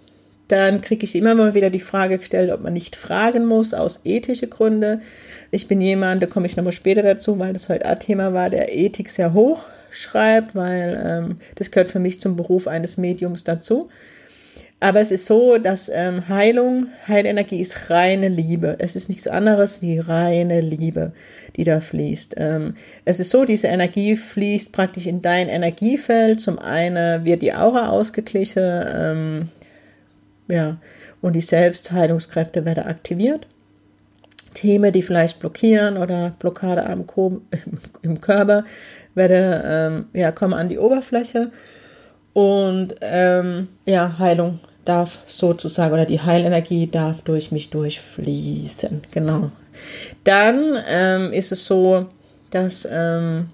Dann 0.47 0.81
kriege 0.81 1.05
ich 1.05 1.15
immer 1.15 1.33
mal 1.33 1.55
wieder 1.55 1.71
die 1.71 1.79
Frage 1.79 2.19
gestellt, 2.19 2.51
ob 2.51 2.61
man 2.61 2.73
nicht 2.73 2.95
fragen 2.95 3.47
muss 3.47 3.73
aus 3.73 4.01
ethischen 4.03 4.51
Gründen. 4.51 5.01
Ich 5.49 5.67
bin 5.67 5.81
jemand, 5.81 6.21
da 6.21 6.27
komme 6.27 6.45
ich 6.45 6.55
nochmal 6.55 6.71
später 6.71 7.01
dazu, 7.01 7.39
weil 7.39 7.53
das 7.53 7.67
heute 7.67 7.87
ein 7.87 7.99
Thema 7.99 8.31
war, 8.35 8.51
der 8.51 8.71
Ethik 8.71 9.09
sehr 9.09 9.33
hoch 9.33 9.65
schreibt, 9.89 10.53
weil 10.53 11.01
ähm, 11.03 11.37
das 11.55 11.71
gehört 11.71 11.89
für 11.89 11.99
mich 11.99 12.21
zum 12.21 12.35
Beruf 12.35 12.67
eines 12.67 12.97
Mediums 12.97 13.43
dazu. 13.43 13.89
Aber 14.83 14.99
es 14.99 15.11
ist 15.11 15.27
so, 15.27 15.57
dass 15.59 15.87
ähm, 15.87 16.27
Heilung, 16.27 16.87
Heilenergie 17.07 17.61
ist 17.61 17.89
reine 17.89 18.27
Liebe. 18.27 18.75
Es 18.79 18.97
ist 18.97 19.07
nichts 19.07 19.29
anderes 19.29 19.81
wie 19.81 19.97
reine 19.97 20.59
Liebe, 20.59 21.13
die 21.55 21.63
da 21.63 21.79
fließt. 21.79 22.33
Ähm, 22.35 22.75
es 23.05 23.21
ist 23.21 23.29
so, 23.29 23.45
diese 23.45 23.67
Energie 23.67 24.17
fließt 24.17 24.73
praktisch 24.73 25.07
in 25.07 25.21
dein 25.21 25.47
Energiefeld. 25.47 26.41
Zum 26.41 26.59
einen 26.59 27.23
wird 27.23 27.43
die 27.43 27.53
Aura 27.53 27.91
ausgeglichen, 27.91 28.83
ähm, 28.93 29.49
ja, 30.49 30.75
und 31.21 31.31
die 31.31 31.39
Selbstheilungskräfte 31.39 32.65
werden 32.65 32.83
aktiviert. 32.83 33.47
Themen, 34.53 34.91
die 34.91 35.01
vielleicht 35.01 35.39
blockieren 35.39 35.95
oder 35.95 36.35
Blockade 36.39 36.85
am 36.85 37.07
Ko 37.07 37.39
im 38.01 38.19
Körper, 38.19 38.65
werden, 39.15 39.61
ähm, 39.65 40.05
ja, 40.11 40.33
kommen 40.33 40.53
an 40.53 40.67
die 40.67 40.77
Oberfläche. 40.77 41.51
Und 42.33 42.95
ähm, 42.99 43.69
ja, 43.85 44.17
Heilung 44.19 44.59
darf 44.85 45.19
sozusagen, 45.25 45.93
oder 45.93 46.05
die 46.05 46.21
Heilenergie 46.21 46.87
darf 46.87 47.21
durch 47.21 47.51
mich 47.51 47.69
durchfließen. 47.69 49.03
Genau. 49.11 49.51
Dann 50.23 50.77
ähm, 50.87 51.33
ist 51.33 51.51
es 51.51 51.65
so, 51.65 52.07
dass 52.51 52.87
ähm, 52.89 53.49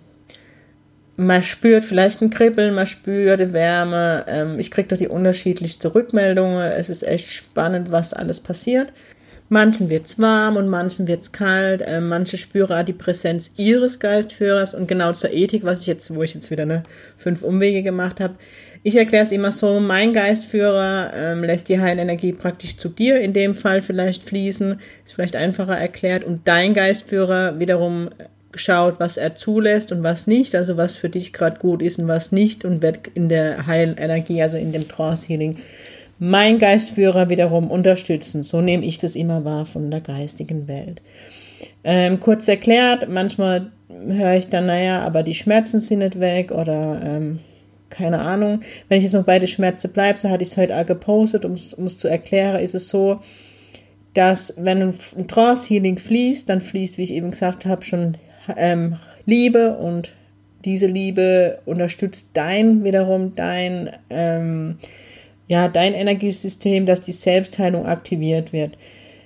man 1.16 1.44
spürt 1.44 1.84
vielleicht 1.84 2.22
ein 2.22 2.30
Kribbeln, 2.30 2.74
man 2.74 2.88
spürt 2.88 3.40
die 3.40 3.54
Wärme. 3.54 4.26
Ähm, 4.28 4.60
ich 4.60 4.72
kriege 4.72 4.88
doch 4.88 4.98
die 4.98 5.08
unterschiedlichsten 5.08 5.88
Rückmeldungen. 5.88 6.60
Es 6.72 6.90
ist 6.90 7.04
echt 7.04 7.30
spannend, 7.30 7.92
was 7.92 8.14
alles 8.14 8.40
passiert. 8.40 8.94
Manchen 9.52 9.90
wird 9.90 10.06
es 10.06 10.20
warm 10.20 10.58
und 10.58 10.70
manchen 10.70 11.08
wird 11.08 11.24
es 11.24 11.32
kalt. 11.32 11.82
Äh, 11.82 12.02
manche 12.02 12.38
spüren 12.38 12.86
die 12.86 12.94
Präsenz 12.94 13.52
ihres 13.58 14.00
Geistführers 14.00 14.74
und 14.74 14.88
genau 14.88 15.12
zur 15.14 15.32
Ethik, 15.32 15.66
was 15.66 15.82
ich 15.82 15.88
jetzt, 15.88 16.14
wo 16.14 16.22
ich 16.24 16.36
jetzt 16.36 16.52
wieder 16.52 16.64
eine 16.64 16.84
fünf 17.18 17.42
Umwege 17.42 17.84
gemacht 17.84 18.20
habe, 18.20 18.36
Ich 18.82 18.96
erkläre 18.96 19.24
es 19.24 19.32
immer 19.32 19.52
so, 19.52 19.80
mein 19.80 20.14
Geistführer 20.14 21.12
ähm, 21.14 21.44
lässt 21.44 21.68
die 21.68 21.82
Heilenergie 21.82 22.32
praktisch 22.32 22.78
zu 22.78 22.88
dir 22.88 23.20
in 23.20 23.34
dem 23.34 23.54
Fall 23.54 23.82
vielleicht 23.82 24.24
fließen, 24.24 24.80
ist 25.06 25.14
vielleicht 25.16 25.36
einfacher 25.36 25.78
erklärt 25.78 26.24
und 26.24 26.48
dein 26.48 26.74
Geistführer 26.74 27.60
wiederum 27.60 28.10
schaut, 28.56 29.00
was 29.00 29.18
er 29.18 29.36
zulässt 29.36 29.92
und 29.92 30.02
was 30.02 30.28
nicht, 30.28 30.56
also 30.56 30.78
was 30.78 30.96
für 30.96 31.10
dich 31.10 31.34
gerade 31.34 31.60
gut 31.60 31.82
ist 31.82 32.00
und 32.00 32.08
was 32.08 32.32
nicht 32.32 32.64
und 32.64 32.82
wird 32.82 33.08
in 33.14 33.30
der 33.30 33.68
Heilenergie, 33.68 34.42
also 34.42 34.58
in 34.58 34.72
dem 34.72 34.88
Trance 34.88 35.28
Healing, 35.28 35.58
mein 36.18 36.58
Geistführer 36.58 37.30
wiederum 37.30 37.70
unterstützen. 37.70 38.44
So 38.44 38.62
nehme 38.62 38.86
ich 38.86 38.98
das 39.00 39.16
immer 39.16 39.46
wahr 39.46 39.66
von 39.66 39.92
der 39.92 40.02
geistigen 40.02 40.68
Welt. 40.68 41.02
Ähm, 41.84 42.20
kurz 42.20 42.48
erklärt, 42.48 43.10
manchmal 43.10 43.72
höre 43.90 44.36
ich 44.36 44.50
dann, 44.50 44.66
naja, 44.66 45.02
aber 45.02 45.24
die 45.24 45.34
Schmerzen 45.34 45.80
sind 45.80 46.00
nicht 46.00 46.20
weg 46.20 46.52
oder 46.52 47.02
ähm, 47.04 47.40
keine 47.90 48.20
Ahnung. 48.20 48.62
Wenn 48.88 48.98
ich 48.98 49.04
jetzt 49.04 49.14
mal 49.14 49.24
bei 49.24 49.40
der 49.40 49.48
Schmerzen 49.48 49.92
bleibe, 49.92 50.18
so 50.18 50.30
hatte 50.30 50.44
ich 50.44 50.50
es 50.50 50.58
heute 50.58 50.76
auch 50.78 50.86
gepostet, 50.86 51.46
um 51.46 51.54
es 51.54 51.98
zu 51.98 52.08
erklären, 52.08 52.62
ist 52.62 52.76
es 52.76 52.90
so, 52.90 53.20
dass 54.14 54.56
wenn 54.58 54.82
ein 55.18 55.28
Trance-Healing 55.28 55.98
fließt, 55.98 56.50
dann 56.50 56.62
fließt, 56.62 56.98
wie 56.98 57.04
ich 57.04 57.14
eben 57.14 57.32
gesagt 57.32 57.66
habe, 57.66 57.84
schon 57.84 58.18
ähm, 58.58 58.98
Liebe 59.26 59.78
und 59.78 60.16
diese 60.66 60.88
Liebe 60.88 61.60
unterstützt 61.66 62.32
dein 62.34 62.84
wiederum 62.84 63.34
dein 63.36 63.92
ähm, 64.10 64.78
ja 65.48 65.68
dein 65.68 65.94
Energiesystem, 65.94 66.86
dass 66.86 67.02
die 67.02 67.12
Selbstheilung 67.12 67.86
aktiviert 67.86 68.52
wird. 68.52 68.78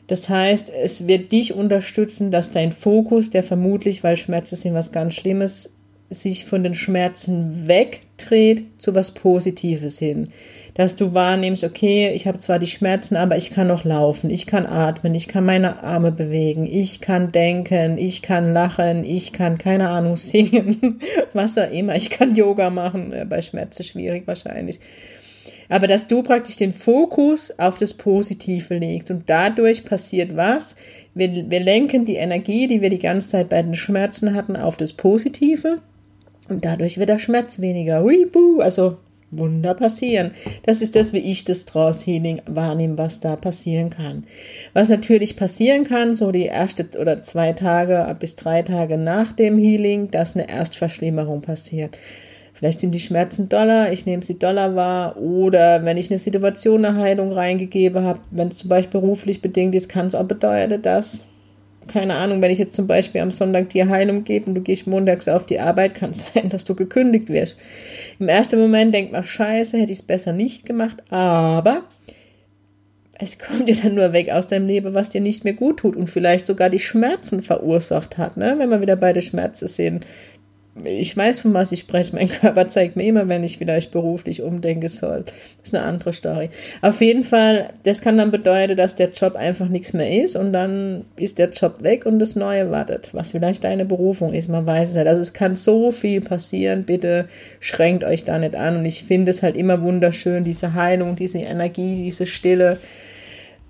Das 0.08 0.30
heißt, 0.30 0.70
es 0.70 1.08
wird 1.08 1.32
dich 1.32 1.54
unterstützen, 1.54 2.30
dass 2.30 2.52
dein 2.52 2.72
Fokus, 2.72 3.30
der 3.30 3.44
vermutlich, 3.44 4.04
weil 4.04 4.18
Schmerzen 4.18 4.56
sind 4.56 4.74
was 4.74 4.92
ganz 4.92 5.16
Schlimmes, 5.16 5.73
sich 6.14 6.46
von 6.46 6.64
den 6.64 6.76
Schmerzen 6.76 7.68
wegdreht 7.68 8.64
zu 8.78 8.96
was 8.96 9.12
Positives 9.12 10.00
hin. 10.00 10.30
Dass 10.76 10.96
du 10.96 11.14
wahrnimmst, 11.14 11.64
okay, 11.64 12.12
ich 12.16 12.26
habe 12.26 12.40
zwar 12.40 12.58
die 12.58 12.68
Schmerzen, 12.68 13.16
aber 13.16 13.38
ich 13.38 13.52
kann 13.52 13.68
noch 13.68 13.84
laufen, 13.84 14.30
ich 14.30 14.48
kann 14.48 14.66
atmen, 14.66 15.14
ich 15.14 15.28
kann 15.28 15.46
meine 15.46 15.84
Arme 15.84 16.12
bewegen, 16.12 16.66
ich 16.66 17.00
kann 17.00 17.32
denken, 17.32 17.98
ich 17.98 18.22
kann 18.22 18.54
lachen, 18.54 19.04
ich 19.06 19.34
kann, 19.34 19.58
keine 19.58 19.90
Ahnung, 19.90 20.16
singen, 20.18 21.00
was 21.34 21.58
auch 21.58 21.72
immer, 21.72 21.96
ich 21.96 22.10
kann 22.10 22.36
Yoga 22.36 22.70
machen, 22.70 23.14
bei 23.30 23.42
Schmerzen 23.42 23.84
schwierig 23.84 24.26
wahrscheinlich. 24.26 24.80
Aber 25.70 25.88
dass 25.88 26.08
du 26.08 26.24
praktisch 26.24 26.58
den 26.58 26.74
Fokus 26.74 27.58
auf 27.58 27.78
das 27.78 27.94
Positive 27.94 28.76
legst 28.76 29.10
und 29.10 29.24
dadurch 29.28 29.86
passiert 29.86 30.36
was? 30.36 30.76
Wir, 31.16 31.50
wir 31.50 31.60
lenken 31.60 32.06
die 32.06 32.16
Energie, 32.16 32.68
die 32.68 32.82
wir 32.82 32.90
die 32.90 33.00
ganze 33.00 33.30
Zeit 33.30 33.50
bei 33.50 33.62
den 33.62 33.76
Schmerzen 33.76 34.34
hatten, 34.34 34.56
auf 34.56 34.78
das 34.78 34.94
Positive 34.94 35.80
und 36.50 36.66
dadurch 36.66 36.98
wird 36.98 37.10
der 37.10 37.20
Schmerz 37.20 37.60
weniger. 37.60 38.04
Huibu, 38.04 38.60
also 38.60 38.98
Wunder 39.38 39.74
passieren. 39.74 40.32
Das 40.64 40.82
ist 40.82 40.96
das, 40.96 41.14
wie 41.14 41.20
ich 41.20 41.44
das 41.46 41.66
Trance 41.66 42.06
Healing 42.06 42.42
wahrnehme, 42.46 42.98
was 42.98 43.20
da 43.20 43.36
passieren 43.36 43.90
kann. 43.90 44.26
Was 44.74 44.90
natürlich 44.90 45.36
passieren 45.36 45.84
kann, 45.84 46.14
so 46.14 46.32
die 46.32 46.46
erste 46.46 46.88
oder 47.00 47.24
zwei 47.24 47.54
Tage 47.54 48.16
bis 48.20 48.36
drei 48.36 48.62
Tage 48.62 48.98
nach 48.98 49.34
dem 49.34 49.58
Healing, 49.58 50.12
dass 50.12 50.36
eine 50.36 50.50
Erstverschlimmerung 50.50 51.42
passiert. 51.42 51.98
Vielleicht 52.54 52.80
sind 52.80 52.92
die 52.92 53.00
Schmerzen 53.00 53.50
doller, 53.50 53.92
ich 53.92 54.06
nehme 54.06 54.24
sie 54.24 54.40
doller 54.40 54.76
wahr 54.76 55.18
oder 55.18 55.84
wenn 55.84 55.98
ich 55.98 56.10
eine 56.10 56.20
Situation 56.20 56.86
eine 56.86 56.98
Heilung 56.98 57.34
reingegeben 57.34 58.04
habe, 58.04 58.20
wenn 58.32 58.50
es 58.50 58.60
zum 58.60 58.70
Beispiel 58.70 59.02
beruflich 59.02 59.42
bedingt 59.42 59.76
ist, 59.76 59.90
kann 59.90 60.08
es 60.08 60.16
auch 60.16 60.24
bedeuten, 60.26 60.82
dass 60.82 61.26
keine 61.88 62.16
Ahnung, 62.16 62.42
wenn 62.42 62.52
ich 62.52 62.60
jetzt 62.60 62.76
zum 62.76 62.88
Beispiel 62.88 63.22
am 63.22 63.32
Sonntag 63.32 63.70
dir 63.70 63.90
Heilung 63.90 64.24
gebe 64.24 64.48
und 64.48 64.56
du 64.56 64.62
gehst 64.62 64.88
montags 64.88 65.28
auf 65.28 65.46
die 65.46 65.60
Arbeit, 65.60 65.96
kann 65.96 66.12
es 66.12 66.26
sein, 66.34 66.50
dass 66.50 66.66
du 66.66 66.76
gekündigt 66.76 67.30
wirst. 67.30 67.58
Im 68.20 68.30
ersten 68.30 68.60
Moment 68.60 68.94
denkt 68.94 69.12
man, 69.12 69.24
scheiße, 69.24 69.78
hätte 69.78 69.92
ich 69.92 70.00
es 70.00 70.06
besser 70.06 70.34
nicht 70.34 70.66
gemacht, 70.66 71.04
aber 71.10 71.84
es 73.20 73.40
kommt 73.40 73.70
dir 73.70 73.76
dann 73.76 73.96
nur 73.96 74.12
weg 74.12 74.30
aus 74.32 74.48
deinem 74.48 74.68
Leben, 74.68 74.94
was 74.94 75.10
dir 75.10 75.22
nicht 75.22 75.44
mehr 75.44 75.54
gut 75.54 75.80
tut 75.80 75.96
und 75.96 76.10
vielleicht 76.10 76.48
sogar 76.48 76.70
die 76.70 76.80
Schmerzen 76.80 77.42
verursacht 77.42 78.18
hat, 78.18 78.38
ne? 78.38 78.56
wenn 78.58 78.70
wir 78.70 78.82
wieder 78.82 78.96
bei 78.96 79.14
den 79.14 79.24
Schmerzen 79.24 79.68
sind 79.68 80.06
ich 80.84 81.16
weiß, 81.16 81.40
von 81.42 81.54
was 81.54 81.72
ich 81.72 81.82
spreche. 81.82 82.16
Mein 82.16 82.30
Körper 82.42 82.68
zeigt 82.68 82.96
mir 82.96 83.04
immer, 83.04 83.28
wenn 83.28 83.44
ich 83.44 83.58
vielleicht 83.60 83.92
beruflich 83.92 84.42
umdenken 84.42 84.90
soll. 84.90 85.24
Das 85.60 85.70
ist 85.70 85.76
eine 85.76 85.86
andere 85.86 86.14
Story. 86.14 86.50
Auf 86.82 87.00
jeden 87.02 87.24
Fall, 87.24 87.70
das 87.84 88.02
kann 88.02 88.18
dann 88.18 88.32
bedeuten, 88.32 88.76
dass 88.76 88.96
der 88.96 89.12
Job 89.12 89.36
einfach 89.36 89.70
nichts 89.70 89.94
mehr 89.94 90.24
ist 90.24 90.36
und 90.36 90.52
dann 90.52 91.06
ist 91.16 91.38
der 91.38 91.52
Job 91.52 91.84
weg 91.84 92.06
und 92.06 92.18
das 92.18 92.36
Neue 92.36 92.72
wartet, 92.72 93.10
was 93.14 93.32
vielleicht 93.32 93.64
deine 93.64 93.86
Berufung 93.86 94.34
ist. 94.34 94.50
Man 94.50 94.66
weiß 94.66 94.92
es 94.92 94.96
halt. 94.96 95.08
Also 95.08 95.22
es 95.22 95.34
kann 95.34 95.56
so 95.56 95.92
viel 95.92 96.22
passieren. 96.22 96.84
Bitte 96.84 97.28
schränkt 97.60 98.04
euch 98.04 98.24
da 98.24 98.40
nicht 98.40 98.56
an. 98.56 98.78
Und 98.78 98.86
ich 98.86 99.04
finde 99.04 99.30
es 99.30 99.44
halt 99.44 99.56
immer 99.56 99.82
wunderschön, 99.84 100.44
diese 100.44 100.74
Heilung, 100.74 101.16
diese 101.16 101.40
Energie, 101.40 102.04
diese 102.04 102.26
Stille. 102.26 102.80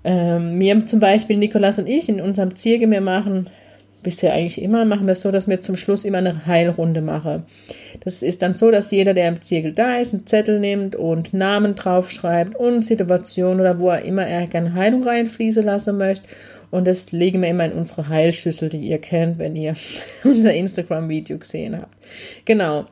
Ähm, 0.04 0.56
mir 0.56 0.86
zum 0.86 1.00
Beispiel, 1.00 1.36
Nikolas 1.36 1.78
und 1.78 1.88
ich 1.88 2.08
in 2.08 2.20
unserem 2.20 2.56
Zirkel, 2.56 2.90
wir 2.90 3.00
machen 3.00 3.48
bisher 4.04 4.32
eigentlich 4.32 4.62
immer, 4.62 4.84
machen 4.84 5.06
wir 5.06 5.12
es 5.12 5.22
so, 5.22 5.32
dass 5.32 5.48
wir 5.48 5.60
zum 5.60 5.76
Schluss 5.76 6.04
immer 6.04 6.18
eine 6.18 6.46
Heilrunde 6.46 7.00
machen. 7.00 7.44
Das 8.04 8.22
ist 8.22 8.42
dann 8.42 8.54
so, 8.54 8.70
dass 8.70 8.92
jeder, 8.92 9.14
der 9.14 9.28
im 9.28 9.42
Zirkel 9.42 9.72
da 9.72 9.96
ist, 9.96 10.14
einen 10.14 10.26
Zettel 10.26 10.60
nimmt 10.60 10.94
und 10.94 11.34
Namen 11.34 11.74
draufschreibt 11.74 12.54
und 12.54 12.84
Situation 12.84 13.60
oder 13.60 13.80
wo 13.80 13.88
er 13.88 14.02
immer 14.02 14.26
er 14.26 14.46
gerne 14.46 14.74
Heilung 14.74 15.02
reinfließen 15.02 15.64
lassen 15.64 15.96
möchte. 15.96 16.28
Und 16.70 16.86
das 16.86 17.12
legen 17.12 17.42
wir 17.42 17.48
immer 17.48 17.64
in 17.64 17.72
unsere 17.72 18.08
Heilschüssel, 18.08 18.68
die 18.68 18.80
ihr 18.80 18.98
kennt, 18.98 19.38
wenn 19.38 19.56
ihr 19.56 19.74
unser 20.24 20.52
Instagram-Video 20.52 21.38
gesehen 21.38 21.80
habt. 21.80 21.94
Genau. 22.44 22.86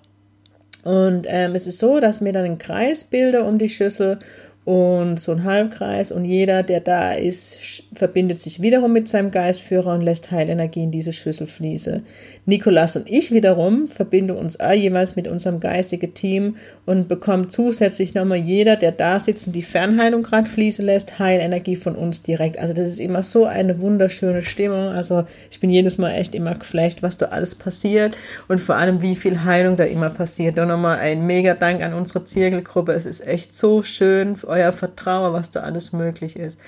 Und 0.84 1.26
ähm, 1.28 1.54
es 1.54 1.66
ist 1.66 1.78
so, 1.78 2.00
dass 2.00 2.24
wir 2.24 2.32
dann 2.32 2.44
einen 2.44 2.58
Kreis 2.58 3.04
bilden 3.04 3.42
um 3.42 3.58
die 3.58 3.68
Schüssel 3.68 4.18
und 4.64 5.18
so 5.18 5.32
ein 5.32 5.42
Halbkreis 5.42 6.12
und 6.12 6.24
jeder, 6.24 6.62
der 6.62 6.78
da 6.78 7.14
ist, 7.14 7.58
verbindet 7.94 8.40
sich 8.40 8.62
wiederum 8.62 8.92
mit 8.92 9.08
seinem 9.08 9.32
Geistführer 9.32 9.92
und 9.92 10.02
lässt 10.02 10.30
Heilenergie 10.30 10.84
in 10.84 10.92
diese 10.92 11.12
Schüssel 11.12 11.48
fließen. 11.48 12.04
Nikolas 12.46 12.94
und 12.94 13.10
ich 13.10 13.32
wiederum 13.32 13.88
verbinden 13.88 14.36
uns 14.36 14.60
all 14.60 14.76
jeweils 14.76 15.16
mit 15.16 15.26
unserem 15.26 15.58
geistigen 15.58 16.14
Team 16.14 16.56
und 16.86 17.08
bekommen 17.08 17.50
zusätzlich 17.50 18.14
nochmal 18.14 18.38
jeder, 18.38 18.76
der 18.76 18.92
da 18.92 19.18
sitzt 19.18 19.48
und 19.48 19.52
die 19.54 19.64
Fernheilung 19.64 20.22
gerade 20.22 20.48
fließen 20.48 20.84
lässt, 20.84 21.18
Heilenergie 21.18 21.74
von 21.74 21.96
uns 21.96 22.22
direkt. 22.22 22.56
Also 22.60 22.72
das 22.72 22.88
ist 22.88 23.00
immer 23.00 23.24
so 23.24 23.46
eine 23.46 23.80
wunderschöne 23.80 24.42
Stimmung. 24.42 24.90
Also 24.90 25.24
ich 25.50 25.58
bin 25.58 25.70
jedes 25.70 25.98
Mal 25.98 26.12
echt 26.12 26.36
immer 26.36 26.54
geflasht, 26.54 27.02
was 27.02 27.16
da 27.16 27.26
alles 27.26 27.56
passiert 27.56 28.16
und 28.46 28.60
vor 28.60 28.76
allem 28.76 29.02
wie 29.02 29.16
viel 29.16 29.42
Heilung 29.42 29.74
da 29.74 29.84
immer 29.84 30.10
passiert. 30.10 30.56
Und 30.60 30.68
nochmal 30.68 30.98
ein 30.98 31.26
mega 31.26 31.54
Dank 31.54 31.82
an 31.82 31.94
unsere 31.94 32.24
Zirkelgruppe. 32.24 32.92
Es 32.92 33.06
ist 33.06 33.26
echt 33.26 33.56
so 33.56 33.82
schön 33.82 34.36
euer 34.52 34.72
Vertrauen, 34.72 35.32
was 35.32 35.50
da 35.50 35.60
alles 35.60 35.92
möglich 35.92 36.38
ist. 36.38 36.60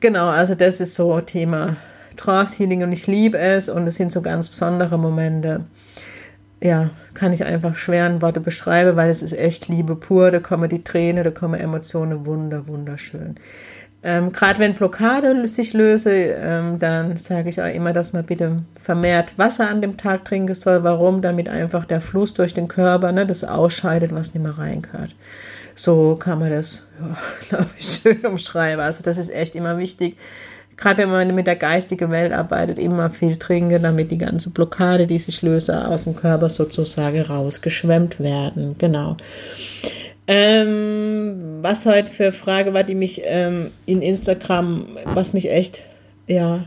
Genau, 0.00 0.28
also 0.28 0.54
das 0.54 0.80
ist 0.80 0.94
so 0.94 1.20
Thema 1.20 1.76
Trance 2.16 2.56
Healing 2.58 2.82
und 2.82 2.92
ich 2.92 3.06
liebe 3.06 3.38
es 3.38 3.68
und 3.68 3.86
es 3.86 3.96
sind 3.96 4.12
so 4.12 4.22
ganz 4.22 4.48
besondere 4.48 4.98
Momente. 4.98 5.64
Ja, 6.62 6.90
kann 7.14 7.32
ich 7.32 7.44
einfach 7.44 7.76
schwer 7.76 8.06
in 8.06 8.20
Worte 8.20 8.40
beschreiben, 8.40 8.96
weil 8.96 9.10
es 9.10 9.22
ist 9.22 9.32
echt 9.32 9.68
Liebe 9.68 9.96
pur, 9.96 10.30
da 10.30 10.40
kommen 10.40 10.68
die 10.68 10.84
Tränen, 10.84 11.24
da 11.24 11.30
kommen 11.30 11.58
Emotionen, 11.58 12.26
wunder, 12.26 12.66
wunderschön. 12.66 13.36
Ähm, 14.02 14.32
Gerade 14.32 14.58
wenn 14.58 14.74
Blockade 14.74 15.46
sich 15.46 15.74
löse, 15.74 16.12
ähm, 16.12 16.78
dann 16.78 17.16
sage 17.16 17.50
ich 17.50 17.60
auch 17.60 17.72
immer, 17.72 17.92
dass 17.92 18.12
man 18.12 18.24
bitte 18.24 18.62
vermehrt 18.82 19.38
Wasser 19.38 19.68
an 19.68 19.82
dem 19.82 19.98
Tag 19.98 20.24
trinken 20.24 20.54
soll. 20.54 20.82
Warum? 20.84 21.20
Damit 21.20 21.48
einfach 21.48 21.84
der 21.84 22.00
Fluss 22.00 22.32
durch 22.32 22.54
den 22.54 22.68
Körper 22.68 23.12
ne, 23.12 23.26
das 23.26 23.44
ausscheidet, 23.44 24.14
was 24.14 24.32
nicht 24.32 24.42
mehr 24.42 24.56
reingehört. 24.56 25.14
So 25.80 26.14
kann 26.16 26.40
man 26.40 26.50
das, 26.50 26.82
ja, 27.00 27.16
glaube 27.48 27.70
ich, 27.78 27.86
schön 27.86 28.26
umschreiben. 28.26 28.84
Also 28.84 29.02
das 29.02 29.16
ist 29.16 29.32
echt 29.32 29.54
immer 29.54 29.78
wichtig. 29.78 30.18
Gerade 30.76 30.98
wenn 30.98 31.10
man 31.10 31.34
mit 31.34 31.46
der 31.46 31.56
geistigen 31.56 32.10
Welt 32.10 32.34
arbeitet, 32.34 32.78
immer 32.78 33.08
viel 33.08 33.36
trinken, 33.36 33.82
damit 33.82 34.10
die 34.10 34.18
ganze 34.18 34.50
Blockade, 34.50 35.06
die 35.06 35.18
sich 35.18 35.40
löst, 35.40 35.70
aus 35.70 36.04
dem 36.04 36.16
Körper 36.16 36.50
sozusagen 36.50 37.22
rausgeschwemmt 37.22 38.20
werden. 38.20 38.76
Genau. 38.76 39.16
Ähm, 40.26 41.60
was 41.62 41.86
heute 41.86 42.10
für 42.10 42.32
Frage 42.32 42.74
war, 42.74 42.84
die 42.84 42.94
mich 42.94 43.22
ähm, 43.24 43.70
in 43.86 44.02
Instagram, 44.02 44.98
was 45.06 45.32
mich 45.32 45.50
echt, 45.50 45.82
ja, 46.26 46.64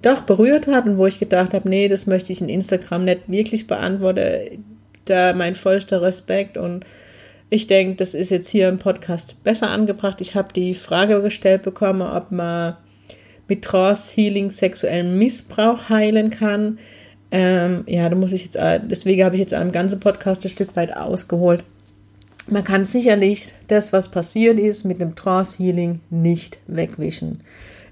doch 0.00 0.22
berührt 0.22 0.66
hat 0.66 0.86
und 0.86 0.96
wo 0.96 1.06
ich 1.06 1.18
gedacht 1.18 1.52
habe, 1.52 1.68
nee, 1.68 1.88
das 1.88 2.06
möchte 2.06 2.32
ich 2.32 2.40
in 2.40 2.48
Instagram 2.48 3.04
nicht 3.04 3.22
wirklich 3.26 3.66
beantworten. 3.66 4.64
Da 5.04 5.34
mein 5.34 5.56
vollster 5.56 6.00
Respekt 6.00 6.56
und 6.56 6.86
ich 7.50 7.66
denke, 7.66 7.96
das 7.96 8.14
ist 8.14 8.30
jetzt 8.30 8.48
hier 8.48 8.68
im 8.68 8.78
Podcast 8.78 9.42
besser 9.42 9.70
angebracht. 9.70 10.20
Ich 10.20 10.34
habe 10.34 10.52
die 10.52 10.74
Frage 10.74 11.22
gestellt 11.22 11.62
bekommen, 11.62 12.02
ob 12.02 12.30
man 12.30 12.76
mit 13.48 13.62
Trance 13.62 14.14
Healing 14.14 14.50
sexuellen 14.50 15.18
Missbrauch 15.18 15.88
heilen 15.88 16.30
kann. 16.30 16.78
Ähm, 17.30 17.84
ja, 17.86 18.08
da 18.08 18.16
muss 18.16 18.32
ich 18.32 18.44
jetzt, 18.44 18.58
deswegen 18.82 19.24
habe 19.24 19.36
ich 19.36 19.40
jetzt 19.40 19.54
einen 19.54 19.72
ganzen 19.72 20.00
Podcast 20.00 20.44
ein 20.44 20.50
Stück 20.50 20.76
weit 20.76 20.94
ausgeholt. 20.94 21.64
Man 22.50 22.64
kann 22.64 22.84
sicherlich 22.84 23.52
das, 23.66 23.92
was 23.92 24.10
passiert 24.10 24.58
ist, 24.58 24.84
mit 24.84 25.00
dem 25.00 25.14
Trance 25.14 25.62
Healing 25.62 26.00
nicht 26.10 26.58
wegwischen. 26.66 27.40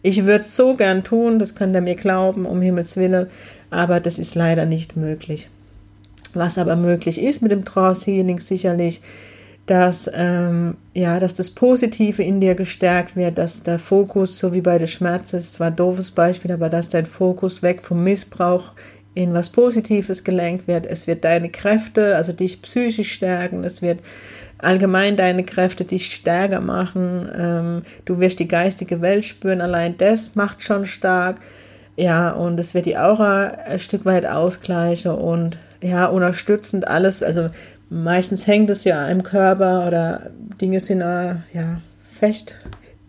Ich 0.02 0.24
würde 0.24 0.46
so 0.46 0.74
gern 0.74 1.04
tun, 1.04 1.38
das 1.38 1.54
könnt 1.54 1.74
ihr 1.74 1.80
mir 1.80 1.96
glauben, 1.96 2.46
um 2.46 2.62
Himmels 2.62 2.96
Willen, 2.96 3.26
aber 3.70 4.00
das 4.00 4.18
ist 4.18 4.34
leider 4.34 4.64
nicht 4.64 4.96
möglich. 4.96 5.48
Was 6.32 6.58
aber 6.58 6.76
möglich 6.76 7.20
ist 7.20 7.42
mit 7.42 7.50
dem 7.50 7.64
Trance 7.64 8.10
Healing 8.10 8.40
sicherlich, 8.40 9.00
dass, 9.66 10.08
ähm, 10.14 10.76
ja, 10.94 11.18
dass 11.18 11.34
das 11.34 11.50
Positive 11.50 12.22
in 12.22 12.40
dir 12.40 12.54
gestärkt 12.54 13.16
wird, 13.16 13.36
dass 13.36 13.64
der 13.64 13.78
Fokus, 13.78 14.38
so 14.38 14.52
wie 14.52 14.60
bei 14.60 14.78
der 14.78 14.86
Schmerz, 14.86 15.32
ist 15.32 15.54
zwar 15.54 15.68
ein 15.68 15.76
doofes 15.76 16.12
Beispiel, 16.12 16.52
aber 16.52 16.68
dass 16.68 16.88
dein 16.88 17.06
Fokus 17.06 17.62
weg 17.62 17.82
vom 17.82 18.02
Missbrauch 18.04 18.72
in 19.14 19.32
was 19.32 19.48
Positives 19.48 20.24
gelenkt 20.24 20.68
wird. 20.68 20.86
Es 20.86 21.06
wird 21.06 21.24
deine 21.24 21.48
Kräfte, 21.48 22.14
also 22.16 22.32
dich 22.32 22.62
psychisch 22.62 23.12
stärken, 23.12 23.64
es 23.64 23.82
wird 23.82 24.00
allgemein 24.58 25.16
deine 25.16 25.42
Kräfte 25.42 25.84
dich 25.84 26.14
stärker 26.14 26.60
machen. 26.60 27.28
Ähm, 27.36 27.82
du 28.04 28.20
wirst 28.20 28.38
die 28.38 28.48
geistige 28.48 29.00
Welt 29.00 29.24
spüren, 29.24 29.60
allein 29.60 29.98
das 29.98 30.34
macht 30.34 30.62
schon 30.62 30.86
stark. 30.86 31.38
Ja, 31.96 32.32
und 32.32 32.60
es 32.60 32.74
wird 32.74 32.86
die 32.86 32.98
Aura 32.98 33.46
ein 33.46 33.78
Stück 33.78 34.04
weit 34.04 34.26
ausgleichen 34.26 35.12
und 35.12 35.58
ja, 35.82 36.06
unterstützend 36.06 36.88
alles, 36.88 37.22
also 37.22 37.48
meistens 37.88 38.46
hängt 38.46 38.70
es 38.70 38.84
ja 38.84 39.08
im 39.08 39.22
Körper 39.22 39.86
oder 39.86 40.30
Dinge 40.60 40.80
sind 40.80 41.00
äh, 41.00 41.36
ja 41.52 41.80
fest 42.10 42.54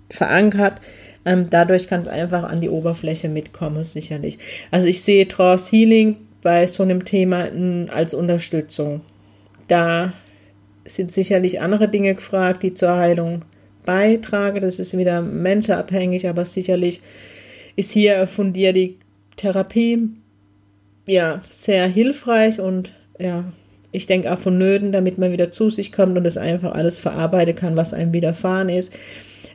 verankert. 0.09 0.81
Ähm, 1.25 1.47
dadurch 1.49 1.87
kann 1.87 2.01
es 2.01 2.07
einfach 2.07 2.43
an 2.43 2.61
die 2.61 2.69
Oberfläche 2.69 3.27
mitkommen, 3.29 3.83
sicherlich. 3.83 4.37
Also 4.71 4.87
ich 4.87 5.03
sehe 5.03 5.27
Trance 5.27 5.71
Healing 5.71 6.15
bei 6.41 6.65
so 6.67 6.83
einem 6.83 7.03
Thema 7.03 7.49
als 7.89 8.13
Unterstützung. 8.13 9.01
Da 9.67 10.13
sind 10.85 11.11
sicherlich 11.11 11.59
andere 11.59 11.89
Dinge 11.89 12.15
gefragt, 12.15 12.63
die 12.63 12.73
zur 12.73 12.95
Heilung 12.95 13.43
beitragen. 13.85 14.61
Das 14.61 14.79
ist 14.79 14.97
wieder 14.97 15.21
menschenabhängig, 15.21 16.29
aber 16.29 16.45
sicherlich 16.45 17.01
ist 17.75 17.91
hier 17.91 18.27
von 18.27 18.53
dir 18.53 18.71
die 18.71 18.97
Therapie 19.35 20.09
ja 21.05 21.41
sehr 21.49 21.87
hilfreich 21.87 22.59
und 22.59 22.93
ja 23.19 23.51
ich 23.97 24.07
denke 24.07 24.31
auch 24.31 24.37
vonnöten, 24.37 24.91
damit 24.91 25.17
man 25.17 25.31
wieder 25.31 25.51
zu 25.51 25.69
sich 25.69 25.91
kommt 25.91 26.17
und 26.17 26.23
das 26.23 26.37
einfach 26.37 26.73
alles 26.73 26.99
verarbeiten 26.99 27.55
kann, 27.55 27.75
was 27.75 27.93
einem 27.93 28.13
widerfahren 28.13 28.69
ist. 28.69 28.93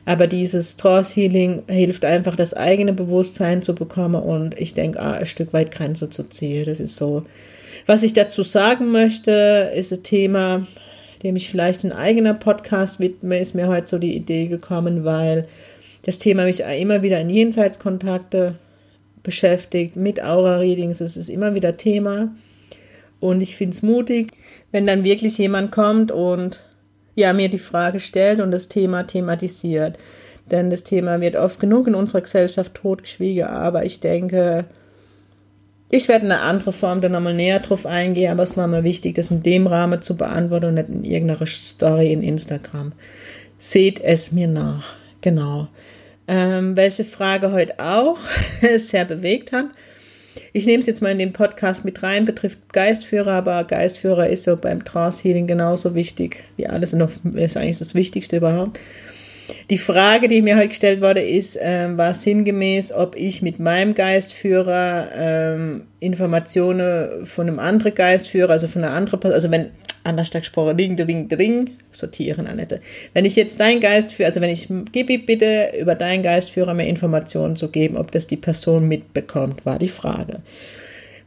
Aber 0.05 0.27
dieses 0.27 0.75
Trance 0.75 1.15
Healing 1.15 1.63
hilft 1.67 2.03
einfach, 2.03 2.35
das 2.35 2.53
eigene 2.53 2.91
Bewusstsein 2.91 3.61
zu 3.61 3.73
bekommen 3.73 4.21
und 4.21 4.59
ich 4.59 4.73
denke, 4.73 4.99
ah, 4.99 5.13
ein 5.13 5.25
Stück 5.25 5.53
weit 5.53 5.71
Grenze 5.71 6.09
zu 6.09 6.23
ziehen. 6.23 6.65
Das 6.65 6.81
ist 6.81 6.97
so. 6.97 7.25
Was 7.85 8.03
ich 8.03 8.13
dazu 8.13 8.43
sagen 8.43 8.91
möchte, 8.91 9.71
ist 9.75 9.93
ein 9.93 10.03
Thema, 10.03 10.67
dem 11.23 11.37
ich 11.37 11.49
vielleicht 11.49 11.85
ein 11.85 11.93
eigener 11.93 12.33
Podcast 12.33 12.99
widme, 12.99 13.39
ist 13.39 13.55
mir 13.55 13.67
heute 13.67 13.87
so 13.87 13.97
die 13.97 14.15
Idee 14.15 14.47
gekommen, 14.47 15.05
weil 15.05 15.47
das 16.03 16.19
Thema 16.19 16.43
mich 16.43 16.59
immer 16.59 17.01
wieder 17.01 17.21
in 17.21 17.29
Jenseitskontakte 17.29 18.55
beschäftigt, 19.23 19.95
mit 19.95 20.21
Aura-Readings, 20.21 20.99
es 20.99 21.15
ist 21.15 21.29
immer 21.29 21.55
wieder 21.55 21.77
Thema. 21.77 22.35
Und 23.23 23.39
ich 23.39 23.55
finde 23.55 23.73
es 23.73 23.81
mutig, 23.81 24.33
wenn 24.73 24.85
dann 24.85 25.05
wirklich 25.05 25.37
jemand 25.37 25.71
kommt 25.71 26.11
und 26.11 26.61
ja, 27.15 27.31
mir 27.31 27.47
die 27.47 27.57
Frage 27.57 28.01
stellt 28.01 28.41
und 28.41 28.51
das 28.51 28.67
Thema 28.67 29.03
thematisiert. 29.03 29.97
Denn 30.51 30.69
das 30.69 30.83
Thema 30.83 31.21
wird 31.21 31.37
oft 31.37 31.57
genug 31.57 31.87
in 31.87 31.95
unserer 31.95 32.19
Gesellschaft 32.19 32.73
totgeschwiegen, 32.73 33.45
aber 33.45 33.85
ich 33.85 34.01
denke, 34.01 34.65
ich 35.89 36.09
werde 36.09 36.25
eine 36.25 36.41
andere 36.41 36.73
Form 36.73 36.99
da 36.99 37.07
nochmal 37.07 37.33
näher 37.33 37.61
drauf 37.61 37.85
eingehen, 37.85 38.29
aber 38.29 38.43
es 38.43 38.57
war 38.57 38.67
mir 38.67 38.83
wichtig, 38.83 39.15
das 39.15 39.31
in 39.31 39.41
dem 39.41 39.67
Rahmen 39.67 40.01
zu 40.01 40.17
beantworten 40.17 40.65
und 40.65 40.73
nicht 40.73 40.89
in 40.89 41.05
irgendeiner 41.05 41.45
Story 41.45 42.11
in 42.11 42.23
Instagram. 42.23 42.91
Seht 43.57 44.01
es 44.01 44.33
mir 44.33 44.49
nach. 44.49 44.95
Genau. 45.21 45.69
Ähm, 46.27 46.75
welche 46.75 47.05
Frage 47.05 47.53
heute 47.53 47.79
auch 47.79 48.17
sehr 48.79 49.05
bewegt 49.05 49.53
hat. 49.53 49.67
Ich 50.51 50.65
nehme 50.65 50.81
es 50.81 50.87
jetzt 50.87 51.01
mal 51.01 51.11
in 51.11 51.19
den 51.19 51.33
Podcast 51.33 51.85
mit 51.85 52.03
rein, 52.03 52.25
betrifft 52.25 52.59
Geistführer, 52.73 53.33
aber 53.33 53.63
Geistführer 53.63 54.29
ist 54.29 54.43
so 54.43 54.55
beim 54.55 54.83
Trance 54.85 55.23
Healing 55.23 55.47
genauso 55.47 55.95
wichtig 55.95 56.43
wie 56.57 56.67
alles 56.67 56.93
noch, 56.93 57.11
ist 57.33 57.57
eigentlich 57.57 57.79
das 57.79 57.95
Wichtigste 57.95 58.37
überhaupt. 58.37 58.79
Die 59.69 59.77
Frage, 59.77 60.27
die 60.27 60.41
mir 60.41 60.57
heute 60.57 60.69
gestellt 60.69 61.01
wurde, 61.01 61.21
ist, 61.21 61.57
ähm, 61.61 61.97
war 61.97 62.13
sinngemäß, 62.13 62.93
ob 62.93 63.15
ich 63.15 63.41
mit 63.41 63.59
meinem 63.59 63.93
Geistführer 63.93 65.09
ähm, 65.15 65.83
Informationen 65.99 67.25
von 67.25 67.47
einem 67.47 67.59
anderen 67.59 67.95
Geistführer, 67.95 68.51
also 68.51 68.67
von 68.67 68.83
einer 68.83 68.93
anderen 68.93 69.19
Person, 69.19 69.35
also 69.35 69.51
wenn 69.51 69.71
anders 70.03 70.31
gesprochen, 70.31 70.77
ding, 70.77 70.97
ding, 70.97 71.27
ding, 71.27 71.71
sortieren, 71.91 72.47
Annette. 72.47 72.81
Wenn 73.13 73.25
ich 73.25 73.35
jetzt 73.35 73.59
dein 73.59 73.79
Geistführer, 73.79 74.27
also 74.27 74.41
wenn 74.41 74.49
ich, 74.49 74.67
gib 74.91 75.25
bitte 75.25 75.71
über 75.79 75.95
deinen 75.95 76.23
Geistführer 76.23 76.73
mehr 76.73 76.87
Informationen 76.87 77.55
zu 77.55 77.69
geben, 77.69 77.97
ob 77.97 78.11
das 78.11 78.27
die 78.27 78.37
Person 78.37 78.87
mitbekommt, 78.87 79.65
war 79.65 79.79
die 79.79 79.89
Frage. 79.89 80.41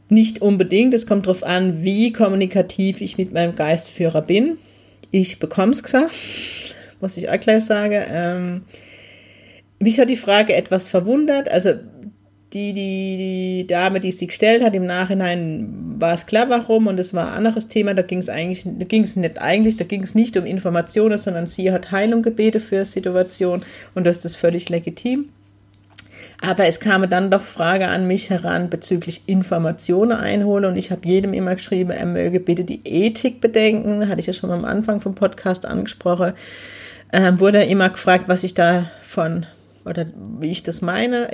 Nicht 0.09 0.41
unbedingt, 0.41 0.95
es 0.95 1.07
kommt 1.07 1.27
darauf 1.27 1.43
an, 1.43 1.83
wie 1.83 2.12
kommunikativ 2.12 3.01
ich 3.01 3.19
mit 3.19 3.33
meinem 3.33 3.57
Geistführer 3.57 4.23
bin. 4.23 4.59
Ich 5.11 5.39
bekomme 5.39 5.73
es 5.73 5.83
gesagt, 5.83 6.12
muss 7.01 7.17
ich 7.17 7.29
auch 7.29 7.41
gleich 7.41 7.65
sagen. 7.65 8.05
Ähm, 8.09 8.62
mich 9.79 9.99
hat 9.99 10.09
die 10.09 10.17
Frage 10.17 10.55
etwas 10.55 10.89
verwundert. 10.89 11.49
Also 11.49 11.75
die, 12.53 12.73
die, 12.73 13.17
die 13.17 13.67
Dame, 13.67 14.01
die 14.01 14.13
sie 14.13 14.29
gestellt 14.29 14.63
hat, 14.63 14.75
im 14.75 14.87
Nachhinein 14.87 15.97
war 15.99 16.15
es 16.15 16.27
klar, 16.27 16.49
warum 16.49 16.87
und 16.87 16.99
es 17.01 17.13
war 17.13 17.29
ein 17.29 17.39
anderes 17.39 17.69
Thema. 17.69 17.93
Da 17.95 18.03
ging 18.03 18.19
es 18.19 18.29
eigentlich, 18.29 18.63
da 18.65 18.85
ging 18.85 19.03
es 19.03 19.17
nicht 19.17 19.41
eigentlich, 19.41 19.77
da 19.77 19.85
ging 19.85 20.03
es 20.03 20.15
nicht 20.15 20.37
um 20.37 20.47
Informationen, 20.47 21.19
sondern 21.19 21.47
sie 21.47 21.73
hat 21.73 21.91
Heilung 21.91 22.23
gebeten 22.23 22.61
für 22.61 22.81
die 22.81 22.85
Situation 22.85 23.63
und 23.95 24.07
das 24.07 24.25
ist 24.25 24.37
völlig 24.37 24.69
legitim. 24.69 25.31
Aber 26.41 26.67
es 26.67 26.81
kamen 26.81 27.09
dann 27.09 27.31
doch 27.31 27.43
Fragen 27.43 27.85
an 27.85 28.07
mich 28.07 28.31
heran 28.31 28.69
bezüglich 28.69 29.23
Informationen 29.27 30.13
einholen 30.13 30.67
und 30.67 30.77
ich 30.77 30.91
habe 30.91 31.07
jedem 31.09 31.33
immer 31.33 31.57
geschrieben, 31.57 31.91
er 31.91 32.07
möge 32.07 32.41
bitte 32.41 32.65
die 32.65 32.81
Ethik 32.85 33.41
bedenken, 33.41 34.09
hatte 34.09 34.21
ich 34.21 34.27
ja 34.27 34.35
schon 34.35 34.51
am 34.51 34.65
Anfang 34.65 35.01
vom 35.01 35.15
Podcast 35.15 35.65
angesprochen. 35.65 36.35
Ähm, 37.13 37.41
wurde 37.41 37.65
immer 37.65 37.89
gefragt, 37.89 38.25
was 38.29 38.45
ich 38.45 38.55
davon 38.55 39.47
oder 39.87 40.07
wie 40.40 40.51
ich 40.51 40.62
das 40.62 40.83
meine. 40.83 41.31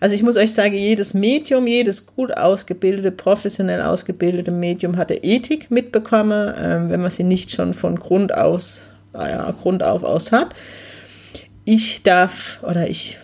Also 0.00 0.14
ich 0.14 0.22
muss 0.22 0.36
euch 0.36 0.52
sagen, 0.52 0.74
jedes 0.74 1.14
Medium, 1.14 1.66
jedes 1.66 2.06
gut 2.06 2.36
ausgebildete, 2.36 3.12
professionell 3.12 3.82
ausgebildete 3.82 4.50
Medium 4.50 4.96
hatte 4.96 5.14
Ethik 5.14 5.70
mitbekommen, 5.70 6.52
ähm, 6.56 6.90
wenn 6.90 7.00
man 7.00 7.10
sie 7.10 7.24
nicht 7.24 7.52
schon 7.52 7.74
von 7.74 7.96
Grund 7.96 8.34
aus, 8.34 8.84
ja, 9.14 9.50
Grund 9.52 9.82
auf 9.82 10.02
aus 10.02 10.32
hat. 10.32 10.54
Ich 11.64 12.02
darf 12.02 12.58
oder 12.62 12.88
ich 12.88 13.18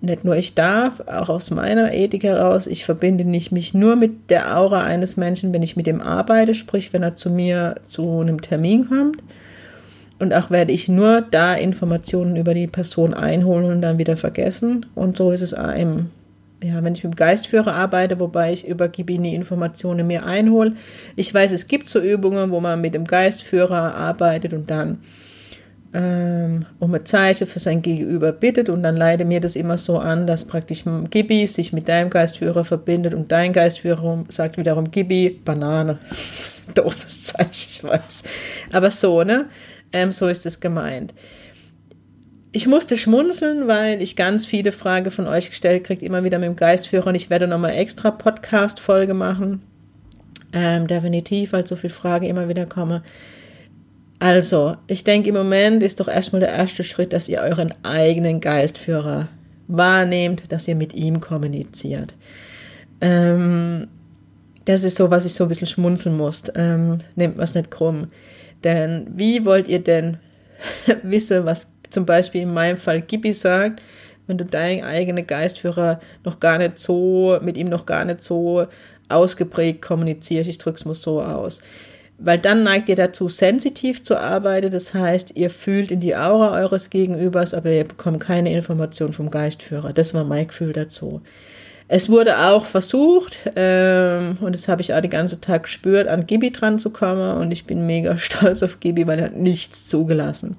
nicht 0.00 0.24
nur 0.24 0.36
ich 0.36 0.54
darf, 0.54 1.00
auch 1.00 1.28
aus 1.28 1.50
meiner 1.50 1.92
Ethik 1.92 2.22
heraus, 2.22 2.66
ich 2.68 2.84
verbinde 2.84 3.24
nicht 3.24 3.50
mich 3.50 3.74
nur 3.74 3.96
mit 3.96 4.30
der 4.30 4.56
Aura 4.56 4.84
eines 4.84 5.16
Menschen, 5.16 5.52
wenn 5.52 5.62
ich 5.62 5.76
mit 5.76 5.88
ihm 5.88 6.00
arbeite, 6.00 6.54
sprich, 6.54 6.92
wenn 6.92 7.02
er 7.02 7.16
zu 7.16 7.30
mir 7.30 7.76
zu 7.84 8.20
einem 8.20 8.40
Termin 8.40 8.88
kommt. 8.88 9.18
Und 10.18 10.34
auch 10.34 10.50
werde 10.50 10.72
ich 10.72 10.88
nur 10.88 11.22
da 11.22 11.54
Informationen 11.54 12.36
über 12.36 12.54
die 12.54 12.66
Person 12.66 13.14
einholen 13.14 13.66
und 13.66 13.82
dann 13.82 13.98
wieder 13.98 14.16
vergessen. 14.16 14.86
Und 14.94 15.16
so 15.16 15.30
ist 15.30 15.42
es 15.42 15.54
einem, 15.54 16.10
ja, 16.62 16.82
wenn 16.82 16.94
ich 16.94 17.04
mit 17.04 17.14
dem 17.14 17.16
Geistführer 17.16 17.72
arbeite, 17.72 18.18
wobei 18.18 18.52
ich 18.52 18.66
über 18.66 18.88
Gibini 18.88 19.34
Informationen 19.34 20.06
mir 20.06 20.26
einhole. 20.26 20.72
Ich 21.14 21.32
weiß, 21.32 21.52
es 21.52 21.68
gibt 21.68 21.88
so 21.88 22.00
Übungen, 22.00 22.50
wo 22.50 22.60
man 22.60 22.80
mit 22.80 22.94
dem 22.94 23.04
Geistführer 23.04 23.94
arbeitet 23.94 24.52
und 24.52 24.70
dann 24.70 24.98
ähm, 25.94 26.66
um 26.78 26.94
ein 26.94 27.06
Zeichen 27.06 27.46
für 27.46 27.60
sein 27.60 27.80
Gegenüber 27.80 28.32
bittet 28.32 28.68
und 28.68 28.82
dann 28.82 28.96
leite 28.96 29.24
mir 29.24 29.40
das 29.40 29.56
immer 29.56 29.78
so 29.78 29.98
an, 29.98 30.26
dass 30.26 30.44
praktisch 30.44 30.84
Gibi 31.10 31.46
sich 31.46 31.72
mit 31.72 31.88
deinem 31.88 32.10
Geistführer 32.10 32.64
verbindet 32.64 33.14
und 33.14 33.32
dein 33.32 33.52
Geistführer 33.52 34.24
sagt 34.28 34.58
wiederum 34.58 34.90
Gibi, 34.90 35.40
Banane. 35.44 35.98
Doofes 36.74 37.24
Zeichen, 37.24 37.50
ich 37.52 37.84
weiß. 37.84 38.24
Aber 38.72 38.90
so, 38.90 39.24
ne? 39.24 39.46
Ähm, 39.92 40.12
so 40.12 40.28
ist 40.28 40.46
es 40.46 40.60
gemeint. 40.60 41.14
Ich 42.52 42.66
musste 42.66 42.96
schmunzeln, 42.96 43.68
weil 43.68 44.00
ich 44.00 44.16
ganz 44.16 44.46
viele 44.46 44.72
Fragen 44.72 45.10
von 45.10 45.26
euch 45.26 45.50
gestellt 45.50 45.84
kriege, 45.84 46.04
immer 46.04 46.24
wieder 46.24 46.38
mit 46.38 46.48
dem 46.48 46.56
Geistführer 46.56 47.08
und 47.08 47.14
ich 47.14 47.30
werde 47.30 47.46
nochmal 47.46 47.76
extra 47.76 48.10
Podcast-Folge 48.10 49.14
machen. 49.14 49.62
Ähm, 50.52 50.86
definitiv, 50.86 51.52
weil 51.52 51.66
so 51.66 51.76
viele 51.76 51.92
Fragen 51.92 52.26
immer 52.26 52.48
wieder 52.48 52.64
kommen. 52.64 53.02
Also, 54.18 54.76
ich 54.86 55.04
denke, 55.04 55.28
im 55.28 55.34
Moment 55.34 55.82
ist 55.82 56.00
doch 56.00 56.08
erstmal 56.08 56.40
der 56.40 56.52
erste 56.52 56.84
Schritt, 56.84 57.12
dass 57.12 57.28
ihr 57.28 57.40
euren 57.40 57.74
eigenen 57.84 58.40
Geistführer 58.40 59.28
wahrnehmt, 59.68 60.50
dass 60.50 60.66
ihr 60.66 60.74
mit 60.74 60.94
ihm 60.94 61.20
kommuniziert. 61.20 62.14
Ähm, 63.00 63.88
das 64.64 64.84
ist 64.84 64.96
so, 64.96 65.10
was 65.10 65.24
ich 65.24 65.34
so 65.34 65.44
ein 65.44 65.48
bisschen 65.48 65.66
schmunzeln 65.66 66.16
muss. 66.16 66.44
Ähm, 66.54 66.98
nehmt 67.14 67.38
was 67.38 67.54
nicht 67.54 67.70
krumm. 67.70 68.08
Denn 68.64 69.06
wie 69.14 69.44
wollt 69.44 69.68
ihr 69.68 69.82
denn 69.82 70.18
wissen, 71.02 71.44
was 71.44 71.70
zum 71.90 72.06
Beispiel 72.06 72.42
in 72.42 72.52
meinem 72.52 72.76
Fall 72.76 73.00
Gibi 73.00 73.32
sagt, 73.32 73.82
wenn 74.26 74.38
du 74.38 74.44
deinen 74.44 74.84
eigenen 74.84 75.26
Geistführer 75.26 76.00
noch 76.24 76.38
gar 76.38 76.58
nicht 76.58 76.78
so, 76.78 77.38
mit 77.42 77.56
ihm 77.56 77.68
noch 77.68 77.86
gar 77.86 78.04
nicht 78.04 78.22
so 78.22 78.66
ausgeprägt 79.08 79.82
kommunizierst, 79.82 80.50
ich 80.50 80.58
drück's 80.58 80.84
mal 80.84 80.94
so 80.94 81.22
aus. 81.22 81.62
Weil 82.18 82.38
dann 82.38 82.64
neigt 82.64 82.88
ihr 82.88 82.96
dazu, 82.96 83.28
sensitiv 83.28 84.02
zu 84.02 84.16
arbeiten, 84.16 84.72
das 84.72 84.92
heißt, 84.92 85.36
ihr 85.36 85.50
fühlt 85.50 85.92
in 85.92 86.00
die 86.00 86.16
Aura 86.16 86.52
eures 86.60 86.90
Gegenübers, 86.90 87.54
aber 87.54 87.70
ihr 87.70 87.84
bekommt 87.84 88.20
keine 88.20 88.52
Information 88.52 89.12
vom 89.12 89.30
Geistführer. 89.30 89.92
Das 89.92 90.14
war 90.14 90.24
mein 90.24 90.48
Gefühl 90.48 90.72
dazu. 90.72 91.22
Es 91.90 92.10
wurde 92.10 92.38
auch 92.38 92.66
versucht, 92.66 93.38
ähm, 93.56 94.36
und 94.42 94.54
das 94.54 94.68
habe 94.68 94.82
ich 94.82 94.92
auch 94.92 95.00
den 95.00 95.10
ganzen 95.10 95.40
Tag 95.40 95.62
gespürt, 95.62 96.06
an 96.06 96.26
Gibi 96.26 96.52
dran 96.52 96.78
zu 96.78 96.90
kommen. 96.90 97.38
Und 97.38 97.50
ich 97.50 97.64
bin 97.64 97.86
mega 97.86 98.18
stolz 98.18 98.62
auf 98.62 98.78
Gibi, 98.78 99.06
weil 99.06 99.18
er 99.18 99.26
hat 99.26 99.36
nichts 99.36 99.88
zugelassen. 99.88 100.56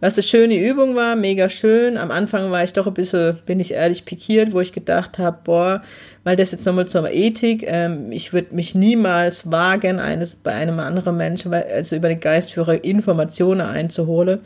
Was 0.00 0.16
eine 0.16 0.22
schöne 0.22 0.56
Übung 0.56 0.94
war, 0.94 1.16
mega 1.16 1.48
schön. 1.50 1.96
Am 1.96 2.10
Anfang 2.10 2.50
war 2.50 2.64
ich 2.64 2.72
doch 2.74 2.86
ein 2.86 2.94
bisschen, 2.94 3.38
bin 3.46 3.60
ich 3.60 3.72
ehrlich, 3.72 4.04
pikiert, 4.04 4.52
wo 4.52 4.60
ich 4.60 4.72
gedacht 4.72 5.18
habe, 5.18 5.38
boah, 5.44 5.82
weil 6.24 6.36
das 6.36 6.52
jetzt 6.52 6.66
nochmal 6.66 6.86
zur 6.86 7.10
Ethik, 7.10 7.64
ähm, 7.66 8.12
ich 8.12 8.32
würde 8.32 8.54
mich 8.54 8.74
niemals 8.74 9.50
wagen, 9.50 9.98
eines 9.98 10.36
bei 10.36 10.52
einem 10.52 10.78
anderen 10.78 11.16
Menschen, 11.16 11.52
also 11.52 11.96
über 11.96 12.08
den 12.08 12.20
Geistführer 12.20 12.84
Informationen 12.84 13.62
einzuholen. 13.62 14.40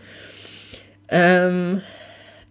Ähm, 1.08 1.82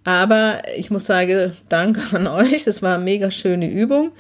aber 0.03 0.61
ich 0.75 0.91
muss 0.91 1.05
sagen, 1.05 1.53
danke 1.69 2.01
an 2.15 2.27
euch. 2.27 2.67
Es 2.67 2.81
war 2.81 2.95
eine 2.95 3.03
mega 3.03 3.31
schöne 3.31 3.69
Übung, 3.69 4.11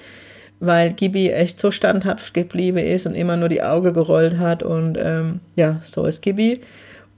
weil 0.59 0.93
Gibi 0.93 1.29
echt 1.29 1.59
so 1.59 1.71
standhaft 1.71 2.33
geblieben 2.33 2.77
ist 2.77 3.05
und 3.05 3.15
immer 3.15 3.35
nur 3.35 3.49
die 3.49 3.63
Augen 3.63 3.93
gerollt 3.93 4.37
hat. 4.37 4.63
Und 4.63 4.97
ähm, 5.01 5.41
ja, 5.55 5.81
so 5.83 6.05
ist 6.05 6.21
Gibi. 6.21 6.61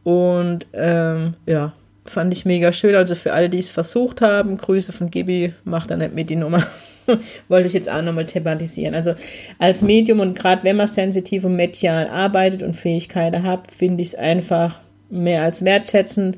Und 0.03 0.67
ähm, 0.73 1.35
ja, 1.45 1.73
fand 2.05 2.33
ich 2.33 2.45
mega 2.45 2.73
schön. 2.73 2.95
Also 2.95 3.15
für 3.15 3.33
alle, 3.33 3.49
die 3.49 3.59
es 3.59 3.69
versucht 3.69 4.21
haben, 4.21 4.57
Grüße 4.57 4.93
von 4.93 5.11
Gibi, 5.11 5.53
macht 5.63 5.91
da 5.91 5.97
nicht 5.97 6.15
mit 6.15 6.29
die 6.29 6.35
Nummer. 6.35 6.65
Wollte 7.47 7.67
ich 7.67 7.73
jetzt 7.73 7.89
auch 7.89 8.01
nochmal 8.01 8.25
thematisieren. 8.25 8.95
Also 8.95 9.13
als 9.59 9.83
Medium 9.83 10.21
und 10.21 10.35
gerade 10.35 10.63
wenn 10.63 10.75
man 10.75 10.87
sensitiv 10.87 11.43
und 11.43 11.55
medial 11.55 12.07
arbeitet 12.07 12.63
und 12.63 12.75
Fähigkeiten 12.75 13.43
hat, 13.43 13.71
finde 13.71 14.01
ich 14.01 14.09
es 14.09 14.15
einfach 14.15 14.79
mehr 15.11 15.43
als 15.43 15.63
wertschätzend 15.63 16.37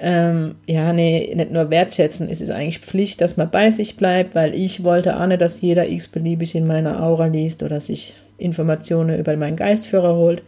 ähm, 0.00 0.54
ja, 0.66 0.92
nee, 0.92 1.32
nicht 1.34 1.50
nur 1.50 1.70
wertschätzen, 1.70 2.28
es 2.30 2.40
ist 2.40 2.50
eigentlich 2.50 2.78
Pflicht, 2.78 3.20
dass 3.20 3.36
man 3.36 3.50
bei 3.50 3.70
sich 3.70 3.96
bleibt, 3.96 4.34
weil 4.34 4.54
ich 4.54 4.84
wollte 4.84 5.18
auch 5.20 5.26
nicht, 5.26 5.40
dass 5.40 5.60
jeder 5.60 5.88
x-beliebig 5.88 6.54
in 6.54 6.66
meiner 6.66 7.02
Aura 7.02 7.26
liest 7.26 7.64
oder 7.64 7.80
sich 7.80 8.14
Informationen 8.38 9.18
über 9.18 9.36
meinen 9.36 9.56
Geistführer 9.56 10.14
holt. 10.14 10.42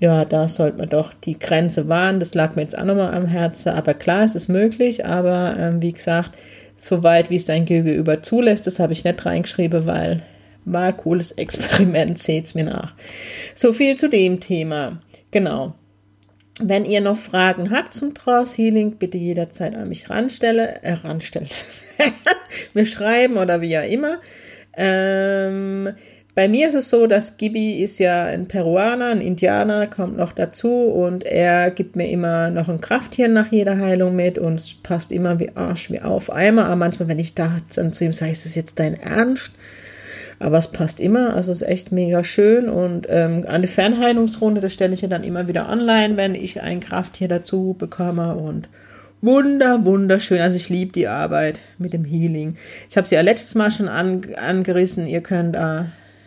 Ja, 0.00 0.24
da 0.24 0.48
sollte 0.48 0.78
man 0.78 0.88
doch 0.88 1.12
die 1.12 1.38
Grenze 1.38 1.88
wahren. 1.88 2.18
Das 2.18 2.34
lag 2.34 2.56
mir 2.56 2.62
jetzt 2.62 2.76
auch 2.76 2.84
nochmal 2.84 3.14
am 3.14 3.26
Herzen. 3.26 3.68
Aber 3.68 3.94
klar, 3.94 4.24
es 4.24 4.34
ist 4.34 4.48
möglich, 4.48 5.06
aber 5.06 5.54
ähm, 5.58 5.80
wie 5.82 5.92
gesagt, 5.92 6.32
soweit 6.78 7.30
wie 7.30 7.36
es 7.36 7.44
dein 7.44 7.66
Gegenüber 7.66 8.22
zulässt, 8.22 8.66
das 8.66 8.80
habe 8.80 8.94
ich 8.94 9.04
nicht 9.04 9.24
reingeschrieben, 9.24 9.86
weil 9.86 10.22
war 10.64 10.86
ein 10.86 10.96
cooles 10.96 11.32
Experiment, 11.32 12.18
seht's 12.20 12.54
mir 12.54 12.64
nach. 12.64 12.94
So 13.54 13.72
viel 13.72 13.96
zu 13.96 14.08
dem 14.08 14.40
Thema. 14.40 15.00
Genau. 15.30 15.74
Wenn 16.60 16.84
ihr 16.84 17.00
noch 17.00 17.16
Fragen 17.16 17.70
habt 17.70 17.94
zum 17.94 18.14
Trance 18.14 18.60
Healing, 18.60 18.96
bitte 18.96 19.16
jederzeit 19.16 19.74
an 19.74 19.88
mich 19.88 20.10
ranstelle, 20.10 20.82
äh, 20.82 20.92
ranstellen. 20.92 21.48
mir 22.74 22.86
schreiben 22.86 23.38
oder 23.38 23.60
wie 23.62 23.70
ja 23.70 23.82
immer. 23.82 24.20
Ähm, 24.76 25.94
bei 26.34 26.48
mir 26.48 26.68
ist 26.68 26.74
es 26.74 26.88
so, 26.88 27.06
dass 27.06 27.36
Gibi 27.36 27.82
ist 27.82 27.98
ja 27.98 28.24
ein 28.24 28.48
Peruaner, 28.48 29.08
ein 29.08 29.20
Indianer, 29.20 29.86
kommt 29.86 30.16
noch 30.16 30.32
dazu 30.32 30.70
und 30.70 31.24
er 31.24 31.70
gibt 31.70 31.94
mir 31.94 32.08
immer 32.08 32.48
noch 32.48 32.68
ein 32.68 32.80
Krafttier 32.80 33.28
nach 33.28 33.52
jeder 33.52 33.78
Heilung 33.78 34.16
mit 34.16 34.38
und 34.38 34.82
passt 34.82 35.12
immer 35.12 35.38
wie 35.40 35.54
Arsch 35.54 35.90
wie 35.90 36.00
auf 36.00 36.32
Eimer. 36.32 36.66
Aber 36.66 36.76
manchmal, 36.76 37.08
wenn 37.08 37.18
ich 37.18 37.34
da 37.34 37.60
dann 37.74 37.92
zu 37.92 38.04
ihm 38.04 38.14
sage, 38.14 38.32
ist 38.32 38.46
das 38.46 38.54
jetzt 38.54 38.78
dein 38.78 38.94
Ernst? 38.94 39.52
Aber 40.42 40.58
es 40.58 40.66
passt 40.66 40.98
immer, 40.98 41.36
also 41.36 41.52
es 41.52 41.62
ist 41.62 41.68
echt 41.68 41.92
mega 41.92 42.24
schön. 42.24 42.68
Und 42.68 43.06
ähm, 43.08 43.44
eine 43.46 43.68
Fernheilungsrunde, 43.68 44.60
das 44.60 44.72
stelle 44.72 44.92
ich 44.92 45.00
ja 45.00 45.08
dann 45.08 45.22
immer 45.22 45.46
wieder 45.46 45.68
online, 45.70 46.16
wenn 46.16 46.34
ich 46.34 46.60
ein 46.60 46.80
Krafttier 46.80 47.28
dazu 47.28 47.76
bekomme. 47.78 48.34
Und 48.34 48.68
wunder, 49.20 49.84
wunderschön. 49.84 50.40
Also 50.40 50.56
ich 50.56 50.68
liebe 50.68 50.90
die 50.90 51.06
Arbeit 51.06 51.60
mit 51.78 51.92
dem 51.92 52.04
Healing. 52.04 52.56
Ich 52.90 52.96
habe 52.96 53.06
sie 53.06 53.14
ja 53.14 53.20
letztes 53.20 53.54
Mal 53.54 53.70
schon 53.70 53.86
an, 53.86 54.22
angerissen. 54.34 55.06
Ihr 55.06 55.20
könnt 55.20 55.54
äh, 55.54 55.84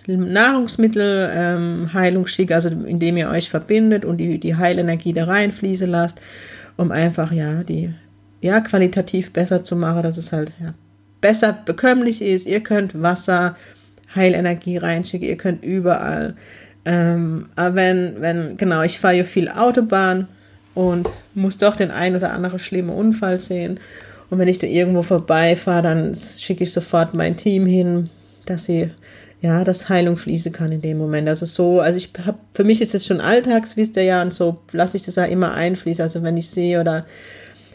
Nahrungsmittel 0.08 1.30
ähm, 1.36 1.94
Heilung 1.94 2.26
schicken, 2.26 2.54
also 2.54 2.70
indem 2.70 3.18
ihr 3.18 3.30
euch 3.30 3.50
verbindet 3.50 4.06
und 4.06 4.18
die, 4.18 4.40
die 4.40 4.56
Heilenergie 4.56 5.12
da 5.12 5.26
reinfließen 5.26 5.90
lasst, 5.90 6.22
um 6.78 6.92
einfach 6.92 7.34
ja 7.34 7.64
die 7.64 7.94
ja 8.40 8.62
qualitativ 8.62 9.34
besser 9.34 9.64
zu 9.64 9.76
machen, 9.76 10.04
dass 10.04 10.16
es 10.16 10.32
halt 10.32 10.54
ja, 10.62 10.74
besser 11.20 11.58
bekömmlich 11.66 12.22
ist. 12.22 12.46
Ihr 12.46 12.62
könnt 12.62 13.02
Wasser 13.02 13.58
Heilenergie 14.16 14.78
reinschicken. 14.78 15.28
Ihr 15.28 15.38
könnt 15.38 15.64
überall. 15.64 16.36
Ähm, 16.86 17.50
aber 17.56 17.76
wenn, 17.76 18.22
wenn, 18.22 18.58
genau, 18.58 18.84
ich 18.84 19.00
fahre 19.00 19.18
ja 19.18 19.24
viel 19.24 19.50
Autobahn 19.50 20.28
und 20.74 21.10
muss 21.34 21.58
doch 21.58 21.76
den 21.76 21.92
ein 21.92 22.16
oder 22.16 22.32
anderen 22.32 22.60
schlimmen 22.60 22.90
Unfall 22.90 23.40
sehen. 23.40 23.80
Und 24.30 24.40
wenn 24.40 24.48
ich 24.48 24.60
da 24.60 24.68
irgendwo 24.68 25.02
vorbeifahre, 25.02 25.82
dann 25.82 26.16
schicke 26.16 26.64
ich 26.64 26.74
sofort 26.74 27.14
mein 27.14 27.38
Team 27.38 27.66
hin, 27.66 28.10
dass 28.46 28.66
sie 28.66 28.92
ja, 29.42 29.64
dass 29.64 29.90
Heilung 29.90 30.18
fließen 30.18 30.52
kann 30.52 30.72
in 30.72 30.82
dem 30.82 30.98
Moment. 30.98 31.30
Also 31.30 31.46
so, 31.46 31.80
also 31.80 31.98
ich 31.98 32.10
habe, 32.26 32.40
für 32.54 32.64
mich 32.64 32.82
ist 32.82 32.94
das 32.94 33.06
schon 33.06 33.22
alltags, 33.22 33.78
wisst 33.78 33.96
ihr 33.96 34.04
ja, 34.04 34.22
und 34.22 34.34
so 34.34 34.58
lasse 34.72 34.98
ich 34.98 35.04
das 35.04 35.18
auch 35.18 35.30
immer 35.30 35.54
einfließen. 35.54 36.02
Also 36.02 36.24
wenn 36.24 36.38
ich 36.38 36.50
sehe 36.50 36.82
oder 36.82 37.06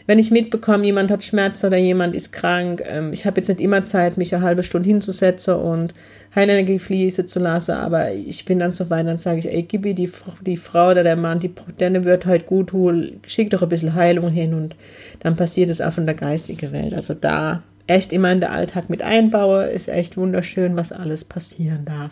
wenn 0.07 0.19
ich 0.19 0.31
mitbekomme, 0.31 0.85
jemand 0.85 1.11
hat 1.11 1.23
Schmerz 1.23 1.63
oder 1.63 1.77
jemand 1.77 2.15
ist 2.15 2.31
krank, 2.31 2.83
ähm, 2.87 3.13
ich 3.13 3.25
habe 3.25 3.37
jetzt 3.37 3.47
nicht 3.47 3.61
immer 3.61 3.85
Zeit, 3.85 4.17
mich 4.17 4.33
eine 4.33 4.43
halbe 4.43 4.63
Stunde 4.63 4.89
hinzusetzen 4.89 5.55
und 5.55 5.93
Heilenergie 6.33 6.79
fließen 6.79 7.27
zu 7.27 7.39
lassen, 7.39 7.73
aber 7.73 8.13
ich 8.13 8.45
bin 8.45 8.59
dann 8.59 8.71
so 8.71 8.89
weit, 8.89 9.05
dann 9.05 9.17
sage 9.17 9.39
ich, 9.39 9.49
ey, 9.49 9.63
gib 9.63 9.83
mir 9.83 9.93
die, 9.93 10.09
die 10.45 10.57
Frau 10.57 10.91
oder 10.91 11.03
der 11.03 11.17
Mann, 11.17 11.39
die, 11.39 11.51
der 11.79 12.03
wird 12.05 12.25
heute 12.25 12.45
gut 12.45 12.69
tun, 12.69 13.19
schick 13.27 13.49
doch 13.49 13.61
ein 13.61 13.69
bisschen 13.69 13.95
Heilung 13.95 14.29
hin 14.29 14.53
und 14.53 14.75
dann 15.19 15.35
passiert 15.35 15.69
es 15.69 15.81
auch 15.81 15.93
von 15.93 16.05
der 16.05 16.15
geistigen 16.15 16.71
Welt. 16.71 16.93
Also 16.93 17.13
da 17.13 17.63
echt 17.91 18.13
immer 18.13 18.31
in 18.31 18.41
den 18.41 18.49
Alltag 18.49 18.89
mit 18.89 19.01
einbaue, 19.01 19.65
ist 19.65 19.89
echt 19.89 20.15
wunderschön, 20.15 20.77
was 20.77 20.91
alles 20.91 21.25
passieren 21.25 21.85
darf. 21.85 22.11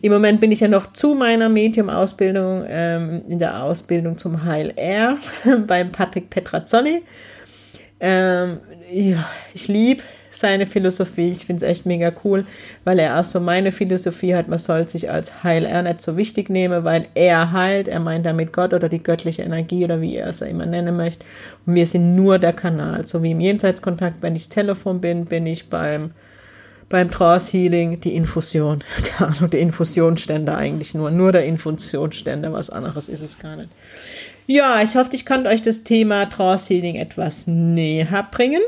Im 0.00 0.12
Moment 0.12 0.40
bin 0.40 0.50
ich 0.50 0.60
ja 0.60 0.68
noch 0.68 0.92
zu 0.92 1.14
meiner 1.14 1.48
Medium-Ausbildung, 1.48 2.64
ähm, 2.66 3.22
in 3.28 3.38
der 3.38 3.62
Ausbildung 3.62 4.16
zum 4.16 4.44
Heil 4.44 4.72
Air 4.76 5.18
beim 5.66 5.92
Patrick 5.92 6.30
Petrazzoli. 6.30 7.02
Ähm, 8.00 8.58
ja, 8.90 9.28
ich 9.52 9.68
liebe 9.68 10.02
seine 10.30 10.66
Philosophie. 10.66 11.32
Ich 11.32 11.46
finde 11.46 11.64
es 11.64 11.70
echt 11.70 11.86
mega 11.86 12.12
cool, 12.24 12.44
weil 12.84 12.98
er 12.98 13.18
auch 13.18 13.24
so 13.24 13.40
meine 13.40 13.72
Philosophie 13.72 14.34
hat, 14.34 14.48
man 14.48 14.58
soll 14.58 14.88
sich 14.88 15.10
als 15.10 15.42
Heiler 15.42 15.82
nicht 15.82 16.00
so 16.00 16.16
wichtig 16.16 16.50
nehmen, 16.50 16.84
weil 16.84 17.06
er 17.14 17.52
heilt, 17.52 17.88
er 17.88 18.00
meint 18.00 18.26
damit 18.26 18.52
Gott 18.52 18.74
oder 18.74 18.88
die 18.88 19.02
göttliche 19.02 19.42
Energie 19.42 19.84
oder 19.84 20.00
wie 20.00 20.16
er 20.16 20.28
es 20.28 20.40
immer 20.40 20.66
nennen 20.66 20.96
möchte. 20.96 21.24
Und 21.66 21.74
wir 21.74 21.86
sind 21.86 22.14
nur 22.14 22.38
der 22.38 22.52
Kanal. 22.52 23.06
So 23.06 23.22
wie 23.22 23.32
im 23.32 23.40
Jenseitskontakt, 23.40 24.16
wenn 24.20 24.36
ich 24.36 24.48
Telefon 24.48 25.00
bin, 25.00 25.26
bin 25.26 25.46
ich 25.46 25.68
beim 25.68 26.12
beim 26.90 27.10
Trance 27.10 27.56
Healing 27.56 28.00
die 28.00 28.14
Infusion. 28.14 28.84
Keine 29.04 29.36
Ahnung, 29.36 29.50
der 29.50 29.60
Infusionsständer 29.60 30.56
eigentlich 30.56 30.92
nur. 30.92 31.10
Nur 31.10 31.32
der 31.32 31.46
Infusionsständer, 31.46 32.52
was 32.52 32.68
anderes 32.68 33.08
ist 33.08 33.22
es 33.22 33.38
gar 33.38 33.56
nicht. 33.56 33.70
Ja, 34.46 34.82
ich 34.82 34.96
hoffe, 34.96 35.10
ich 35.12 35.24
kann 35.24 35.46
euch 35.46 35.62
das 35.62 35.84
Thema 35.84 36.28
Trance 36.28 36.74
Healing 36.74 36.96
etwas 36.96 37.46
näher 37.46 38.28
bringen. 38.30 38.60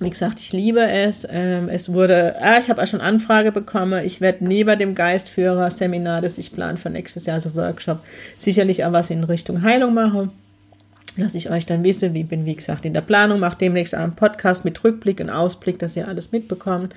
Wie 0.00 0.08
gesagt, 0.08 0.40
ich 0.40 0.52
liebe 0.52 0.80
es. 0.80 1.28
Ähm, 1.30 1.68
es 1.68 1.92
wurde, 1.92 2.34
ah, 2.40 2.58
ich 2.58 2.70
habe 2.70 2.82
auch 2.82 2.86
schon 2.86 3.02
Anfrage 3.02 3.52
bekommen. 3.52 4.02
Ich 4.04 4.22
werde 4.22 4.46
neben 4.46 4.78
dem 4.78 4.94
Geistführer-Seminar, 4.94 6.22
das 6.22 6.38
ich 6.38 6.54
plane 6.54 6.78
für 6.78 6.88
nächstes 6.88 7.26
Jahr, 7.26 7.38
so 7.40 7.54
Workshop, 7.54 8.00
sicherlich 8.34 8.84
auch 8.86 8.92
was 8.92 9.10
in 9.10 9.24
Richtung 9.24 9.60
Heilung 9.62 9.92
machen. 9.92 10.30
Dass 11.18 11.34
ich 11.34 11.50
euch 11.50 11.66
dann 11.66 11.84
wisse, 11.84 12.14
wie 12.14 12.24
bin, 12.24 12.46
wie 12.46 12.54
gesagt, 12.54 12.86
in 12.86 12.94
der 12.94 13.02
Planung, 13.02 13.40
mache 13.40 13.58
demnächst 13.58 13.94
einen 13.94 14.14
Podcast 14.14 14.64
mit 14.64 14.82
Rückblick 14.82 15.20
und 15.20 15.28
Ausblick, 15.28 15.78
dass 15.78 15.96
ihr 15.96 16.08
alles 16.08 16.32
mitbekommt. 16.32 16.94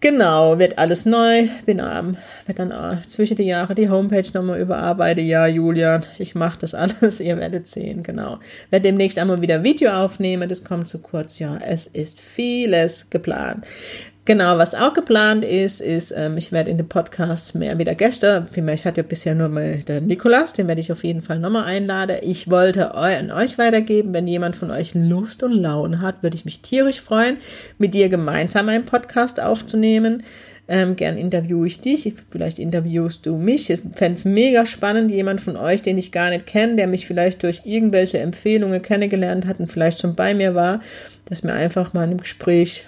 Genau, 0.00 0.60
wird 0.60 0.78
alles 0.78 1.06
neu. 1.06 1.48
Bin 1.66 1.80
am, 1.80 2.16
wird 2.46 2.60
dann 2.60 2.70
äh, 2.70 3.02
zwischen 3.08 3.36
die 3.36 3.44
Jahre 3.44 3.74
die 3.74 3.90
Homepage 3.90 4.30
nochmal 4.32 4.60
überarbeiten. 4.60 5.26
Ja, 5.26 5.46
Julian, 5.48 6.06
ich 6.18 6.36
mache 6.36 6.58
das 6.60 6.74
alles. 6.74 7.18
Ihr 7.18 7.36
werdet 7.36 7.66
sehen, 7.66 8.04
genau. 8.04 8.38
Werde 8.70 8.84
demnächst 8.84 9.18
einmal 9.18 9.42
wieder 9.42 9.64
Video 9.64 9.90
aufnehmen. 9.90 10.48
Das 10.48 10.62
kommt 10.62 10.88
zu 10.88 11.00
kurz. 11.00 11.40
Ja, 11.40 11.58
es 11.58 11.86
ist 11.88 12.20
vieles 12.20 13.10
geplant. 13.10 13.66
Genau, 14.28 14.58
was 14.58 14.74
auch 14.74 14.92
geplant 14.92 15.42
ist, 15.42 15.80
ist, 15.80 16.10
ähm, 16.14 16.36
ich 16.36 16.52
werde 16.52 16.70
in 16.70 16.76
dem 16.76 16.86
Podcast 16.86 17.54
mehr 17.54 17.78
wieder 17.78 17.94
Gäste, 17.94 18.46
ich 18.54 18.84
hatte 18.84 19.00
ja 19.00 19.02
bisher 19.02 19.34
nur 19.34 19.48
mal 19.48 19.78
den 19.78 20.06
Nikolas, 20.06 20.52
den 20.52 20.68
werde 20.68 20.82
ich 20.82 20.92
auf 20.92 21.02
jeden 21.02 21.22
Fall 21.22 21.38
nochmal 21.38 21.64
einladen. 21.64 22.18
Ich 22.20 22.50
wollte 22.50 22.94
an 22.94 23.30
euch 23.30 23.56
weitergeben, 23.56 24.12
wenn 24.12 24.28
jemand 24.28 24.54
von 24.54 24.70
euch 24.70 24.92
Lust 24.92 25.42
und 25.42 25.52
Laune 25.52 26.02
hat, 26.02 26.22
würde 26.22 26.36
ich 26.36 26.44
mich 26.44 26.60
tierisch 26.60 27.00
freuen, 27.00 27.38
mit 27.78 27.94
dir 27.94 28.10
gemeinsam 28.10 28.68
einen 28.68 28.84
Podcast 28.84 29.40
aufzunehmen. 29.40 30.22
Ähm, 30.68 30.96
gern 30.96 31.16
interviewe 31.16 31.66
ich 31.66 31.80
dich, 31.80 32.12
vielleicht 32.30 32.58
interviewst 32.58 33.24
du 33.24 33.38
mich. 33.38 33.70
Ich 33.70 33.80
fände 33.94 34.18
es 34.18 34.26
mega 34.26 34.66
spannend, 34.66 35.10
jemand 35.10 35.40
von 35.40 35.56
euch, 35.56 35.82
den 35.82 35.96
ich 35.96 36.12
gar 36.12 36.28
nicht 36.28 36.44
kenne, 36.44 36.76
der 36.76 36.86
mich 36.86 37.06
vielleicht 37.06 37.42
durch 37.44 37.62
irgendwelche 37.64 38.18
Empfehlungen 38.18 38.82
kennengelernt 38.82 39.46
hat 39.46 39.58
und 39.58 39.72
vielleicht 39.72 40.00
schon 40.00 40.14
bei 40.14 40.34
mir 40.34 40.54
war, 40.54 40.82
dass 41.24 41.44
mir 41.44 41.54
einfach 41.54 41.94
mal 41.94 42.10
im 42.10 42.18
Gespräch 42.18 42.84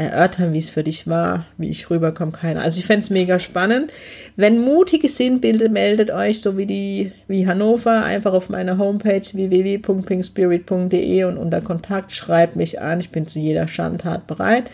erörtern, 0.00 0.52
wie 0.52 0.58
es 0.58 0.70
für 0.70 0.82
dich 0.82 1.06
war, 1.06 1.46
wie 1.58 1.68
ich 1.68 1.90
rüberkomme, 1.90 2.32
keine. 2.32 2.62
Also 2.62 2.80
ich 2.80 2.86
fände 2.86 3.00
es 3.00 3.10
mega 3.10 3.38
spannend. 3.38 3.92
Wenn 4.36 4.58
mutige 4.58 5.08
Sinnbilder 5.08 5.68
meldet 5.68 6.10
euch, 6.10 6.40
so 6.40 6.56
wie 6.56 6.66
die, 6.66 7.12
wie 7.28 7.46
Hannover, 7.46 8.02
einfach 8.02 8.32
auf 8.32 8.48
meiner 8.48 8.78
Homepage 8.78 9.20
www.pinkspirit.de 9.20 11.24
und 11.24 11.36
unter 11.36 11.60
Kontakt 11.60 12.12
schreibt 12.12 12.56
mich 12.56 12.80
an. 12.80 13.00
Ich 13.00 13.10
bin 13.10 13.28
zu 13.28 13.38
jeder 13.38 13.68
Schandtat 13.68 14.26
bereit. 14.26 14.70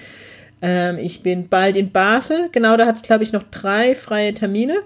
Ähm, 0.63 0.99
ich 0.99 1.23
bin 1.23 1.49
bald 1.49 1.77
in 1.77 1.91
Basel. 1.91 2.49
Genau, 2.53 2.77
da 2.77 2.87
hat 2.87 2.97
es, 2.97 3.03
glaube 3.03 3.25
ich, 3.25 3.33
noch 3.33 3.45
drei 3.51 3.95
freie 3.95 4.33
Termine. 4.33 4.77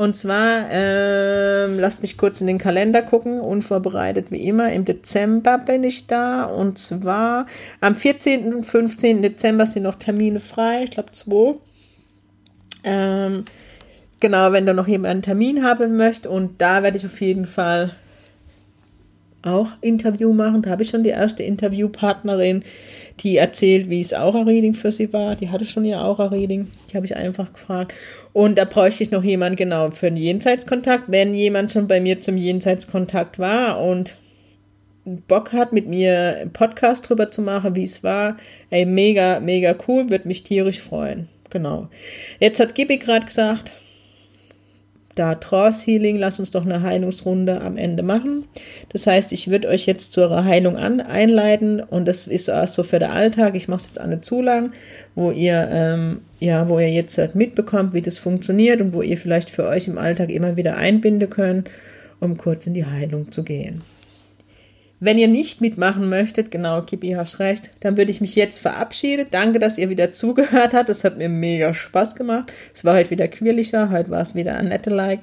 Und 0.00 0.16
zwar, 0.16 0.70
ähm, 0.70 1.78
lasst 1.78 2.00
mich 2.00 2.16
kurz 2.16 2.40
in 2.40 2.46
den 2.46 2.56
Kalender 2.56 3.02
gucken, 3.02 3.38
unvorbereitet 3.38 4.30
wie 4.30 4.40
immer. 4.46 4.72
Im 4.72 4.86
Dezember 4.86 5.58
bin 5.58 5.84
ich 5.84 6.06
da. 6.06 6.44
Und 6.44 6.78
zwar 6.78 7.44
am 7.82 7.96
14. 7.96 8.54
und 8.54 8.64
15. 8.64 9.20
Dezember 9.20 9.66
sind 9.66 9.82
noch 9.82 9.96
Termine 9.96 10.40
frei. 10.40 10.84
Ich 10.84 10.92
glaube, 10.92 11.12
zwei. 11.12 11.56
Ähm, 12.82 13.44
genau, 14.20 14.52
wenn 14.52 14.64
da 14.64 14.72
noch 14.72 14.88
jemand 14.88 15.10
einen 15.10 15.22
Termin 15.22 15.64
haben 15.64 15.98
möchte. 15.98 16.30
Und 16.30 16.62
da 16.62 16.82
werde 16.82 16.96
ich 16.96 17.04
auf 17.04 17.20
jeden 17.20 17.44
Fall 17.44 17.90
auch 19.42 19.68
Interview 19.82 20.32
machen. 20.32 20.62
Da 20.62 20.70
habe 20.70 20.82
ich 20.82 20.88
schon 20.88 21.04
die 21.04 21.10
erste 21.10 21.42
Interviewpartnerin, 21.42 22.64
die 23.18 23.36
erzählt, 23.36 23.90
wie 23.90 24.00
es 24.00 24.14
Aura-Reading 24.14 24.74
für 24.74 24.92
sie 24.92 25.12
war. 25.12 25.36
Die 25.36 25.50
hatte 25.50 25.64
schon 25.64 25.84
ihr 25.84 26.02
Aura-Reading. 26.02 26.70
Die 26.90 26.96
habe 26.96 27.06
ich 27.06 27.16
einfach 27.16 27.52
gefragt. 27.52 27.92
Und 28.32 28.58
da 28.58 28.64
bräuchte 28.64 29.02
ich 29.02 29.10
noch 29.10 29.24
jemanden 29.24 29.56
genau 29.56 29.90
für 29.90 30.06
einen 30.06 30.16
Jenseitskontakt. 30.16 31.04
Wenn 31.08 31.34
jemand 31.34 31.72
schon 31.72 31.88
bei 31.88 32.00
mir 32.00 32.20
zum 32.20 32.36
Jenseitskontakt 32.36 33.38
war 33.38 33.82
und 33.82 34.16
Bock 35.04 35.52
hat, 35.52 35.72
mit 35.72 35.88
mir 35.88 36.36
einen 36.40 36.52
Podcast 36.52 37.08
drüber 37.08 37.30
zu 37.30 37.42
machen, 37.42 37.74
wie 37.74 37.82
es 37.82 38.04
war, 38.04 38.36
ey, 38.70 38.86
mega, 38.86 39.40
mega 39.40 39.74
cool, 39.88 40.10
würde 40.10 40.28
mich 40.28 40.44
tierisch 40.44 40.80
freuen. 40.80 41.28
Genau. 41.50 41.88
Jetzt 42.38 42.60
hat 42.60 42.74
Gibi 42.74 42.98
gerade 42.98 43.26
gesagt, 43.26 43.72
da 45.20 45.34
Trance 45.34 45.84
Healing, 45.84 46.16
lass 46.16 46.38
uns 46.38 46.50
doch 46.50 46.64
eine 46.64 46.82
Heilungsrunde 46.82 47.60
am 47.60 47.76
Ende 47.76 48.02
machen. 48.02 48.46
Das 48.88 49.06
heißt, 49.06 49.32
ich 49.32 49.50
würde 49.50 49.68
euch 49.68 49.84
jetzt 49.84 50.14
zur 50.14 50.44
Heilung 50.44 50.76
an, 50.76 51.02
einleiten 51.02 51.80
und 51.80 52.08
das 52.08 52.26
ist 52.26 52.46
so, 52.46 52.82
für 52.82 52.98
den 52.98 53.10
Alltag. 53.10 53.54
Ich 53.54 53.68
mache 53.68 53.82
es 53.82 53.86
jetzt 53.86 54.06
nicht 54.06 54.24
zu 54.24 54.40
lang, 54.40 54.72
wo 55.14 55.30
ihr, 55.30 55.68
ähm, 55.70 56.22
ja, 56.40 56.68
wo 56.70 56.78
ihr 56.78 56.90
jetzt 56.90 57.18
halt 57.18 57.34
mitbekommt, 57.34 57.92
wie 57.92 58.00
das 58.00 58.16
funktioniert 58.16 58.80
und 58.80 58.94
wo 58.94 59.02
ihr 59.02 59.18
vielleicht 59.18 59.50
für 59.50 59.66
euch 59.66 59.88
im 59.88 59.98
Alltag 59.98 60.30
immer 60.30 60.56
wieder 60.56 60.76
einbinden 60.76 61.28
könnt, 61.28 61.70
um 62.18 62.38
kurz 62.38 62.66
in 62.66 62.72
die 62.72 62.86
Heilung 62.86 63.30
zu 63.30 63.42
gehen. 63.42 63.82
Wenn 65.02 65.16
ihr 65.16 65.28
nicht 65.28 65.62
mitmachen 65.62 66.10
möchtet, 66.10 66.50
genau, 66.50 66.82
Kippi, 66.82 67.12
hast 67.12 67.38
recht, 67.38 67.70
dann 67.80 67.96
würde 67.96 68.10
ich 68.10 68.20
mich 68.20 68.36
jetzt 68.36 68.58
verabschieden. 68.60 69.26
Danke, 69.30 69.58
dass 69.58 69.78
ihr 69.78 69.88
wieder 69.88 70.12
zugehört 70.12 70.74
habt. 70.74 70.90
Das 70.90 71.04
hat 71.04 71.16
mir 71.16 71.30
mega 71.30 71.72
Spaß 71.72 72.14
gemacht. 72.14 72.52
Es 72.74 72.84
war 72.84 72.96
heute 72.96 73.08
wieder 73.08 73.26
quirliger, 73.26 73.90
heute 73.90 74.10
war 74.10 74.20
es 74.20 74.34
wieder 74.34 74.56
ein 74.56 74.68
nette 74.68 74.90
Like. 74.90 75.20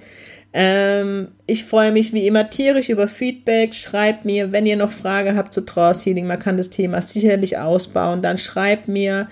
Ähm, 0.51 1.27
ich 1.45 1.63
freue 1.63 1.91
mich 1.91 2.11
wie 2.11 2.25
immer 2.25 2.49
tierisch 2.49 2.89
über 2.89 3.07
Feedback. 3.07 3.75
Schreibt 3.75 4.25
mir, 4.25 4.51
wenn 4.51 4.65
ihr 4.65 4.77
noch 4.77 4.89
Fragen 4.89 5.37
habt 5.37 5.53
zu 5.53 5.61
Trance 5.61 6.05
Healing, 6.05 6.25
man 6.25 6.39
kann 6.39 6.57
das 6.57 6.71
Thema 6.71 7.03
sicherlich 7.03 7.59
ausbauen, 7.59 8.23
dann 8.23 8.39
schreibt 8.39 8.87
mir. 8.87 9.29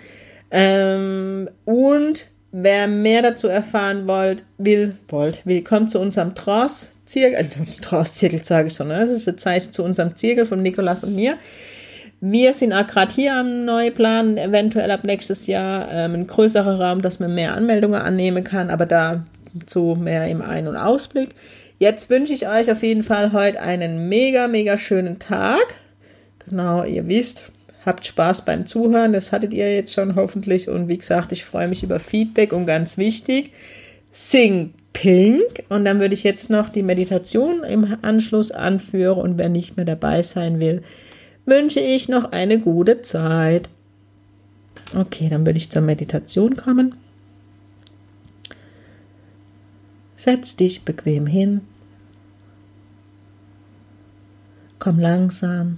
Ähm, 0.51 1.49
und 1.65 2.27
wer 2.51 2.87
mehr 2.87 3.23
dazu 3.23 3.47
erfahren 3.47 4.07
wollt, 4.07 4.43
will, 4.59 4.95
wollt, 5.07 5.43
willkommen 5.45 5.87
zu 5.87 5.99
unserem 5.99 6.35
Trance 6.35 6.89
Zirkel, 7.05 7.45
äh, 7.45 7.81
Trauszirkel 7.81 8.43
sage 8.43 8.67
ich 8.67 8.73
schon, 8.73 8.87
ne? 8.87 8.99
das 8.99 9.11
ist 9.11 9.27
ein 9.27 9.37
Zeichen 9.37 9.71
zu 9.71 9.83
unserem 9.83 10.15
Zirkel 10.15 10.45
von 10.45 10.61
Nikolas 10.61 11.03
und 11.03 11.15
mir. 11.15 11.37
Wir 12.21 12.53
sind 12.53 12.73
auch 12.73 12.87
gerade 12.87 13.13
hier 13.13 13.35
am 13.35 13.65
Neuplan, 13.65 14.37
eventuell 14.37 14.89
ab 14.89 15.03
nächstes 15.03 15.47
Jahr 15.47 15.91
ähm, 15.91 16.13
ein 16.13 16.27
größerer 16.27 16.79
Raum, 16.79 17.01
dass 17.01 17.19
man 17.19 17.35
mehr 17.35 17.53
Anmeldungen 17.53 18.01
annehmen 18.01 18.43
kann, 18.43 18.69
aber 18.69 18.85
dazu 18.85 19.97
mehr 19.99 20.27
im 20.27 20.41
Ein- 20.41 20.67
und 20.67 20.77
Ausblick. 20.77 21.29
Jetzt 21.77 22.09
wünsche 22.09 22.33
ich 22.33 22.47
euch 22.47 22.71
auf 22.71 22.83
jeden 22.83 23.03
Fall 23.03 23.33
heute 23.33 23.59
einen 23.59 24.07
mega, 24.07 24.47
mega 24.47 24.77
schönen 24.77 25.19
Tag. 25.19 25.75
Genau, 26.47 26.83
ihr 26.83 27.07
wisst, 27.07 27.51
habt 27.85 28.07
Spaß 28.07 28.45
beim 28.45 28.65
Zuhören, 28.65 29.13
das 29.13 29.31
hattet 29.31 29.53
ihr 29.53 29.75
jetzt 29.75 29.93
schon 29.93 30.15
hoffentlich. 30.15 30.69
Und 30.69 30.87
wie 30.87 30.97
gesagt, 30.97 31.31
ich 31.33 31.43
freue 31.43 31.67
mich 31.67 31.83
über 31.83 31.99
Feedback 31.99 32.53
und 32.53 32.65
ganz 32.65 32.97
wichtig, 32.97 33.51
singt 34.11 34.73
Pink. 34.95 35.65
Und 35.69 35.85
dann 35.85 35.99
würde 35.99 36.13
ich 36.13 36.23
jetzt 36.23 36.49
noch 36.49 36.69
die 36.69 36.81
Meditation 36.81 37.63
im 37.63 37.97
Anschluss 38.01 38.51
anführen. 38.51 39.19
Und 39.19 39.37
wer 39.37 39.49
nicht 39.49 39.75
mehr 39.75 39.85
dabei 39.85 40.23
sein 40.23 40.59
will, 40.59 40.81
wünsche 41.45 41.81
ich 41.81 42.09
noch 42.09 42.31
eine 42.31 42.59
gute 42.59 43.01
Zeit. 43.03 43.69
Okay, 44.95 45.29
dann 45.29 45.45
würde 45.45 45.57
ich 45.57 45.69
zur 45.69 45.81
Meditation 45.81 46.55
kommen. 46.55 46.95
Setz 50.15 50.55
dich 50.55 50.85
bequem 50.85 51.27
hin. 51.27 51.61
Komm 54.79 54.97
langsam 54.97 55.77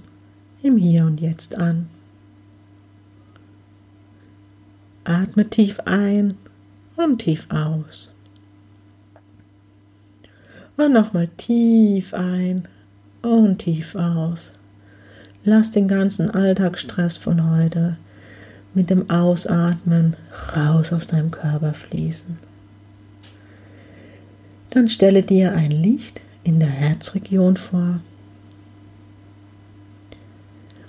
im 0.62 0.76
Hier 0.76 1.04
und 1.04 1.20
Jetzt 1.20 1.56
an. 1.56 1.88
Atme 5.02 5.50
tief 5.50 5.80
ein 5.86 6.36
und 6.96 7.18
tief 7.18 7.48
aus. 7.50 8.14
Und 10.78 10.92
nochmal 10.92 11.28
tief 11.36 12.14
ein 12.14 12.68
und 13.20 13.58
tief 13.58 13.96
aus. 13.96 14.52
Lass 15.42 15.72
den 15.72 15.88
ganzen 15.88 16.30
Alltagsstress 16.30 17.16
von 17.16 17.50
heute 17.50 17.96
mit 18.74 18.88
dem 18.88 19.10
Ausatmen 19.10 20.14
raus 20.56 20.92
aus 20.92 21.08
deinem 21.08 21.32
Körper 21.32 21.74
fließen. 21.74 22.38
Dann 24.70 24.88
stelle 24.88 25.24
dir 25.24 25.52
ein 25.52 25.72
Licht 25.72 26.20
in 26.44 26.60
der 26.60 26.68
Herzregion 26.68 27.56
vor. 27.56 27.98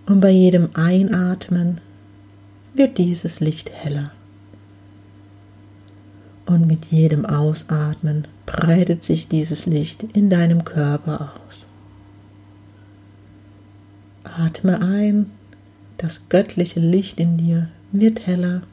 Und 0.05 0.19
bei 0.19 0.29
jedem 0.29 0.69
Einatmen 0.75 1.81
wird 2.75 2.99
dieses 2.99 3.39
Licht 3.39 3.71
heller. 3.71 4.11
Und 6.49 6.65
mit 6.65 6.85
jedem 6.85 7.27
Ausatmen 7.27 8.27
breitet 8.47 9.03
sich 9.03 9.27
dieses 9.27 9.67
Licht 9.67 10.01
in 10.01 10.31
deinem 10.31 10.65
Körper 10.65 11.35
aus. 11.45 11.67
Atme 14.23 14.81
ein, 14.81 15.27
das 15.99 16.27
göttliche 16.27 16.79
Licht 16.79 17.19
in 17.19 17.37
dir 17.37 17.69
wird 17.91 18.25
heller. 18.25 18.63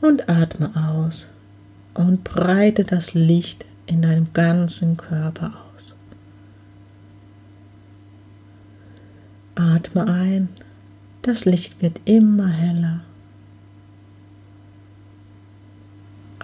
Und 0.00 0.30
atme 0.30 0.70
aus 0.74 1.28
und 1.92 2.24
breite 2.24 2.84
das 2.84 3.12
Licht 3.12 3.66
in 3.84 4.00
deinem 4.00 4.32
ganzen 4.32 4.96
Körper 4.96 5.62
aus. 5.74 5.94
Atme 9.54 10.08
ein, 10.08 10.48
das 11.20 11.44
Licht 11.44 11.82
wird 11.82 12.00
immer 12.06 12.48
heller. 12.48 13.02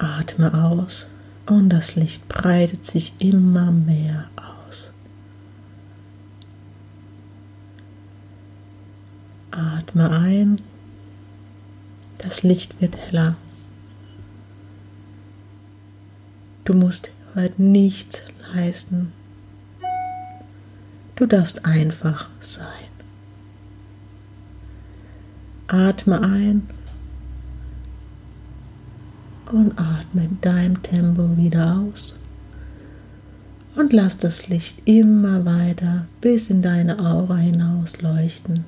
Atme 0.02 0.52
aus 0.52 1.06
und 1.46 1.68
das 1.70 1.94
Licht 1.94 2.26
breitet 2.28 2.84
sich 2.84 3.14
immer 3.20 3.70
mehr 3.70 4.28
aus. 4.36 4.92
Atme 9.52 10.10
ein, 10.10 10.60
das 12.18 12.42
Licht 12.42 12.80
wird 12.80 12.96
heller. 12.96 13.36
Du 16.64 16.74
musst 16.74 17.12
heute 17.36 17.62
nichts 17.62 18.24
leisten. 18.54 19.12
Du 21.14 21.26
darfst 21.26 21.64
einfach 21.64 22.28
sein. 22.40 22.66
Atme 25.68 26.20
ein 26.22 26.68
und 29.52 29.78
atme 29.78 30.24
in 30.24 30.40
deinem 30.40 30.82
Tempo 30.82 31.36
wieder 31.36 31.78
aus. 31.78 32.18
Und 33.76 33.92
lass 33.92 34.18
das 34.18 34.48
Licht 34.48 34.82
immer 34.84 35.44
weiter 35.44 36.06
bis 36.20 36.50
in 36.50 36.62
deine 36.62 36.98
Aura 36.98 37.36
hinaus 37.36 38.00
leuchten. 38.02 38.64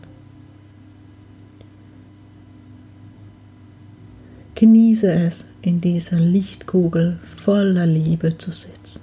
Genieße 4.55 5.11
es, 5.13 5.47
in 5.63 5.81
dieser 5.81 6.21
Lichtkugel 6.21 7.19
voller 7.45 7.87
Liebe 7.87 8.39
zu 8.39 8.53
sitzen. 8.53 9.01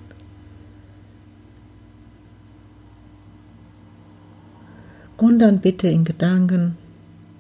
Und 5.18 5.40
dann 5.40 5.60
bitte 5.60 5.88
in 5.88 6.04
Gedanken 6.04 6.78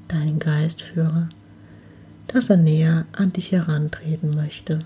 deinen 0.07 0.37
Geistführer 0.37 1.29
dass 2.33 2.49
er 2.49 2.57
näher 2.57 3.05
an 3.11 3.33
dich 3.33 3.51
herantreten 3.51 4.33
möchte. 4.35 4.79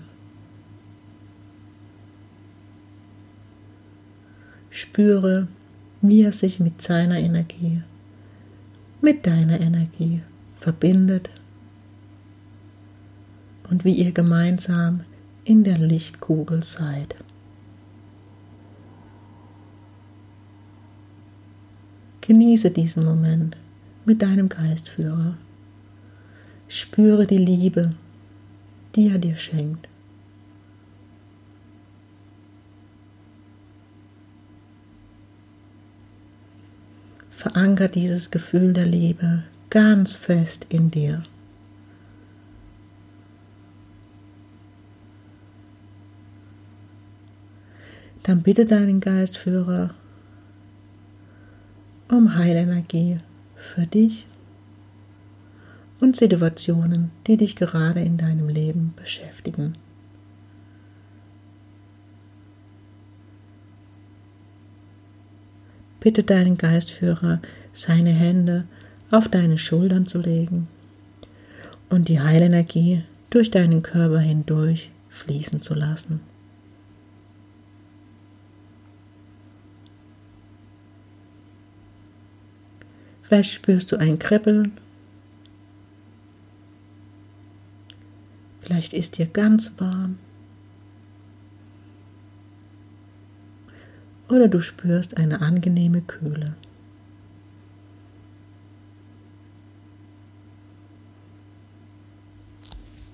Spüre, 4.70 5.48
wie 6.02 6.22
er 6.22 6.32
sich 6.32 6.60
mit 6.60 6.82
seiner 6.82 7.18
Energie, 7.18 7.82
mit 9.00 9.26
deiner 9.26 9.60
Energie 9.60 10.22
verbindet 10.58 11.30
und 13.70 13.84
wie 13.84 13.94
ihr 13.94 14.12
gemeinsam 14.12 15.04
in 15.44 15.62
der 15.62 15.78
Lichtkugel 15.78 16.62
seid. 16.64 17.14
Genieße 22.22 22.72
diesen 22.72 23.04
Moment 23.04 23.56
mit 24.04 24.20
deinem 24.20 24.48
Geistführer 24.48 25.36
Spüre 26.68 27.26
die 27.26 27.38
Liebe, 27.38 27.94
die 28.94 29.08
er 29.08 29.18
dir 29.18 29.36
schenkt. 29.36 29.88
Veranker 37.30 37.88
dieses 37.88 38.30
Gefühl 38.30 38.72
der 38.72 38.86
Liebe 38.86 39.44
ganz 39.70 40.14
fest 40.14 40.66
in 40.68 40.90
dir. 40.90 41.22
Dann 48.24 48.42
bitte 48.42 48.66
deinen 48.66 48.98
Geistführer 49.00 49.94
um 52.08 52.34
Heilenergie 52.34 53.18
für 53.54 53.86
dich 53.86 54.26
und 56.00 56.16
Situationen, 56.16 57.10
die 57.26 57.36
dich 57.36 57.56
gerade 57.56 58.00
in 58.00 58.18
deinem 58.18 58.48
Leben 58.48 58.94
beschäftigen. 58.96 59.74
Bitte 66.00 66.22
deinen 66.22 66.56
Geistführer, 66.56 67.40
seine 67.72 68.10
Hände 68.10 68.64
auf 69.10 69.28
deine 69.28 69.58
Schultern 69.58 70.06
zu 70.06 70.20
legen 70.20 70.68
und 71.88 72.08
die 72.08 72.20
Heilenergie 72.20 73.02
durch 73.30 73.50
deinen 73.50 73.82
Körper 73.82 74.20
hindurch 74.20 74.90
fließen 75.10 75.62
zu 75.62 75.74
lassen. 75.74 76.20
Vielleicht 83.22 83.50
spürst 83.50 83.90
du 83.90 83.96
ein 83.96 84.18
Kribbeln. 84.18 84.72
Vielleicht 88.66 88.94
ist 88.94 89.16
dir 89.16 89.26
ganz 89.26 89.78
warm. 89.78 90.18
Oder 94.28 94.48
du 94.48 94.60
spürst 94.60 95.16
eine 95.16 95.40
angenehme 95.40 96.00
Kühle. 96.00 96.56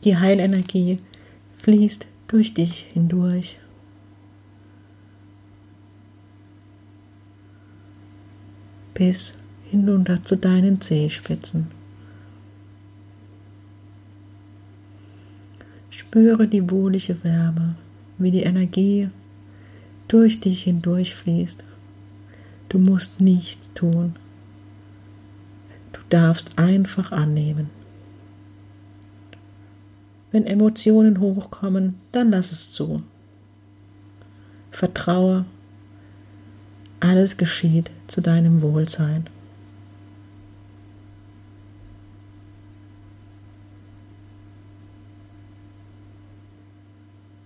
Die 0.05 0.17
Heilenergie 0.17 1.01
fließt 1.59 2.07
durch 2.29 2.55
dich 2.55 2.87
hindurch. 2.91 3.59
Bis 8.95 9.39
hinunter 9.65 10.23
zu 10.23 10.37
deinen 10.37 10.81
Zehspitzen. 10.81 11.82
Spüre 16.13 16.47
die 16.47 16.71
wohlige 16.71 17.25
Wärme, 17.25 17.75
wie 18.19 18.31
die 18.31 18.43
Energie 18.43 19.09
durch 20.09 20.41
dich 20.41 20.65
hindurchfließt. 20.65 21.65
Du 22.69 22.79
musst 22.79 23.19
nichts 23.23 23.73
tun. 23.73 24.17
Du 25.95 26.01
darfst 26.11 26.59
einfach 26.59 27.13
annehmen. 27.13 27.71
Wenn 30.33 30.45
Emotionen 30.45 31.19
hochkommen, 31.19 31.95
dann 32.13 32.31
lass 32.31 32.53
es 32.53 32.75
zu. 32.75 33.03
Vertraue, 34.71 35.47
alles 37.01 37.39
geschieht 37.39 37.91
zu 38.07 38.21
deinem 38.21 38.61
Wohlsein. 38.61 39.31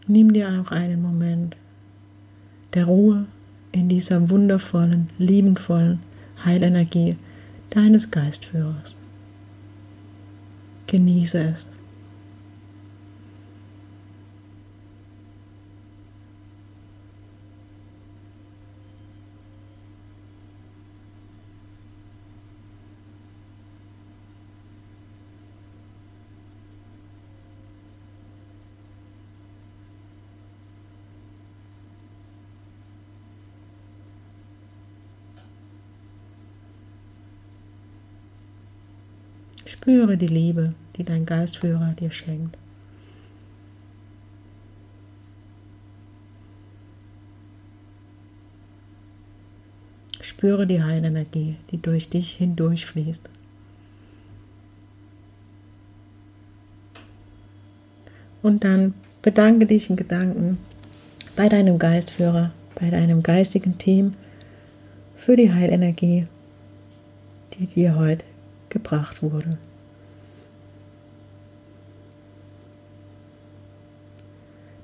Nimm 0.07 0.33
dir 0.33 0.49
auch 0.49 0.71
einen 0.71 1.03
Moment 1.03 1.57
der 2.75 2.85
Ruhe 2.85 3.27
in 3.73 3.89
dieser 3.89 4.31
wundervollen, 4.31 5.11
liebenvollen 5.19 6.01
Heilenergie 6.45 7.17
deines 7.71 8.11
Geistführers. 8.11 8.97
Genieße 10.87 11.39
es. 11.39 11.69
Spüre 39.67 40.17
die 40.17 40.29
Liebe, 40.29 40.75
die 40.97 41.03
dein 41.03 41.27
Geistführer 41.27 41.93
dir 41.99 42.13
schenkt. 42.13 42.57
Spüre 50.21 50.69
die 50.69 50.85
Heilenergie, 50.85 51.57
die 51.73 51.83
durch 51.83 52.09
dich 52.09 52.31
hindurchfließt. 52.35 53.29
Und 58.43 58.63
dann 58.63 58.95
bedanke 59.21 59.67
dich 59.67 59.91
in 59.91 59.97
Gedanken 59.97 60.59
bei 61.35 61.49
deinem 61.49 61.81
Geistführer, 61.81 62.53
bei 62.81 62.91
deinem 62.91 63.25
geistigen 63.25 63.79
Team 63.79 64.15
für 65.17 65.35
die 65.35 65.53
Heilenergie, 65.53 66.29
die 67.59 67.67
dir 67.67 67.97
heute 67.97 68.25
gebracht 68.77 69.23
wurde. 69.23 69.57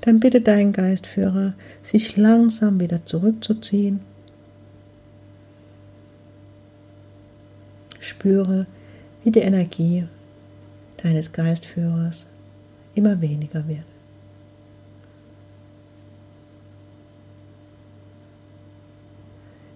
Dann 0.01 0.19
bitte 0.19 0.41
deinen 0.41 0.73
Geistführer, 0.73 1.53
sich 1.83 2.17
langsam 2.17 2.81
wieder 2.81 3.05
zurückzuziehen. 3.05 4.01
Spüre, 8.01 8.67
wie 9.23 9.31
die 9.31 9.41
Energie 9.41 10.09
deines 11.03 11.33
Geistführers 11.33 12.27
immer 12.95 13.21
weniger 13.21 13.69
wird. 13.69 13.85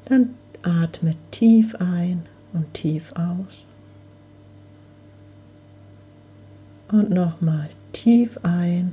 Dann 0.07 0.35
atme 0.63 1.15
tief 1.31 1.75
ein 1.77 2.25
und 2.53 2.73
tief 2.75 3.13
aus. 3.15 3.67
Und 6.89 7.11
nochmal 7.11 7.69
tief 7.93 8.39
ein 8.43 8.93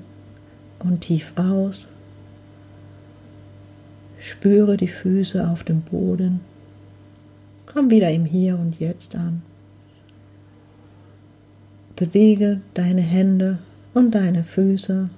und 0.80 1.02
tief 1.02 1.34
aus. 1.36 1.90
Spüre 4.20 4.78
die 4.78 4.88
Füße 4.88 5.48
auf 5.48 5.64
dem 5.64 5.82
Boden. 5.82 6.42
Komm 7.66 7.90
wieder 7.90 8.10
im 8.12 8.26
Hier 8.26 8.58
und 8.58 8.80
Jetzt 8.80 9.16
an. 9.16 9.42
Bewege 11.96 12.62
deine 12.74 13.02
Hände 13.02 13.60
und 13.94 14.16
deine 14.16 14.44
Füße 14.44 15.10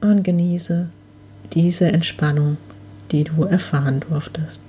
und 0.00 0.22
genieße 0.22 0.88
diese 1.52 1.86
Entspannung, 1.86 2.56
die 3.10 3.24
du 3.24 3.44
erfahren 3.44 4.00
durftest. 4.00 4.62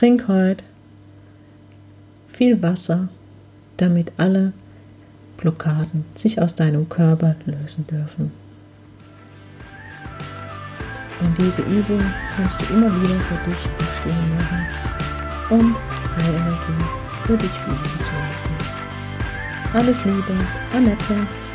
Trink 0.00 0.28
heute 0.28 0.64
viel 2.32 2.62
Wasser, 2.62 3.10
damit 3.76 4.10
alle 4.16 4.54
Blockaden 5.36 6.06
sich 6.14 6.40
aus 6.40 6.54
deinem 6.54 6.88
Körper 6.88 7.36
lösen 7.44 7.86
dürfen. 7.86 8.32
Und 11.20 11.36
diese 11.36 11.60
Übung 11.60 12.00
kannst 12.34 12.58
du 12.62 12.72
immer 12.72 12.86
wieder 13.02 13.20
für 13.20 13.50
dich 13.50 13.68
Stillen 13.98 14.36
machen, 14.38 14.66
um 15.50 15.76
Heilenergie 16.16 16.84
für 17.26 17.36
dich 17.36 17.50
fließen 17.50 17.98
zu 17.98 18.14
lassen. 18.22 19.74
Alles 19.74 20.02
Liebe, 20.06 20.34
Annette. 20.74 21.49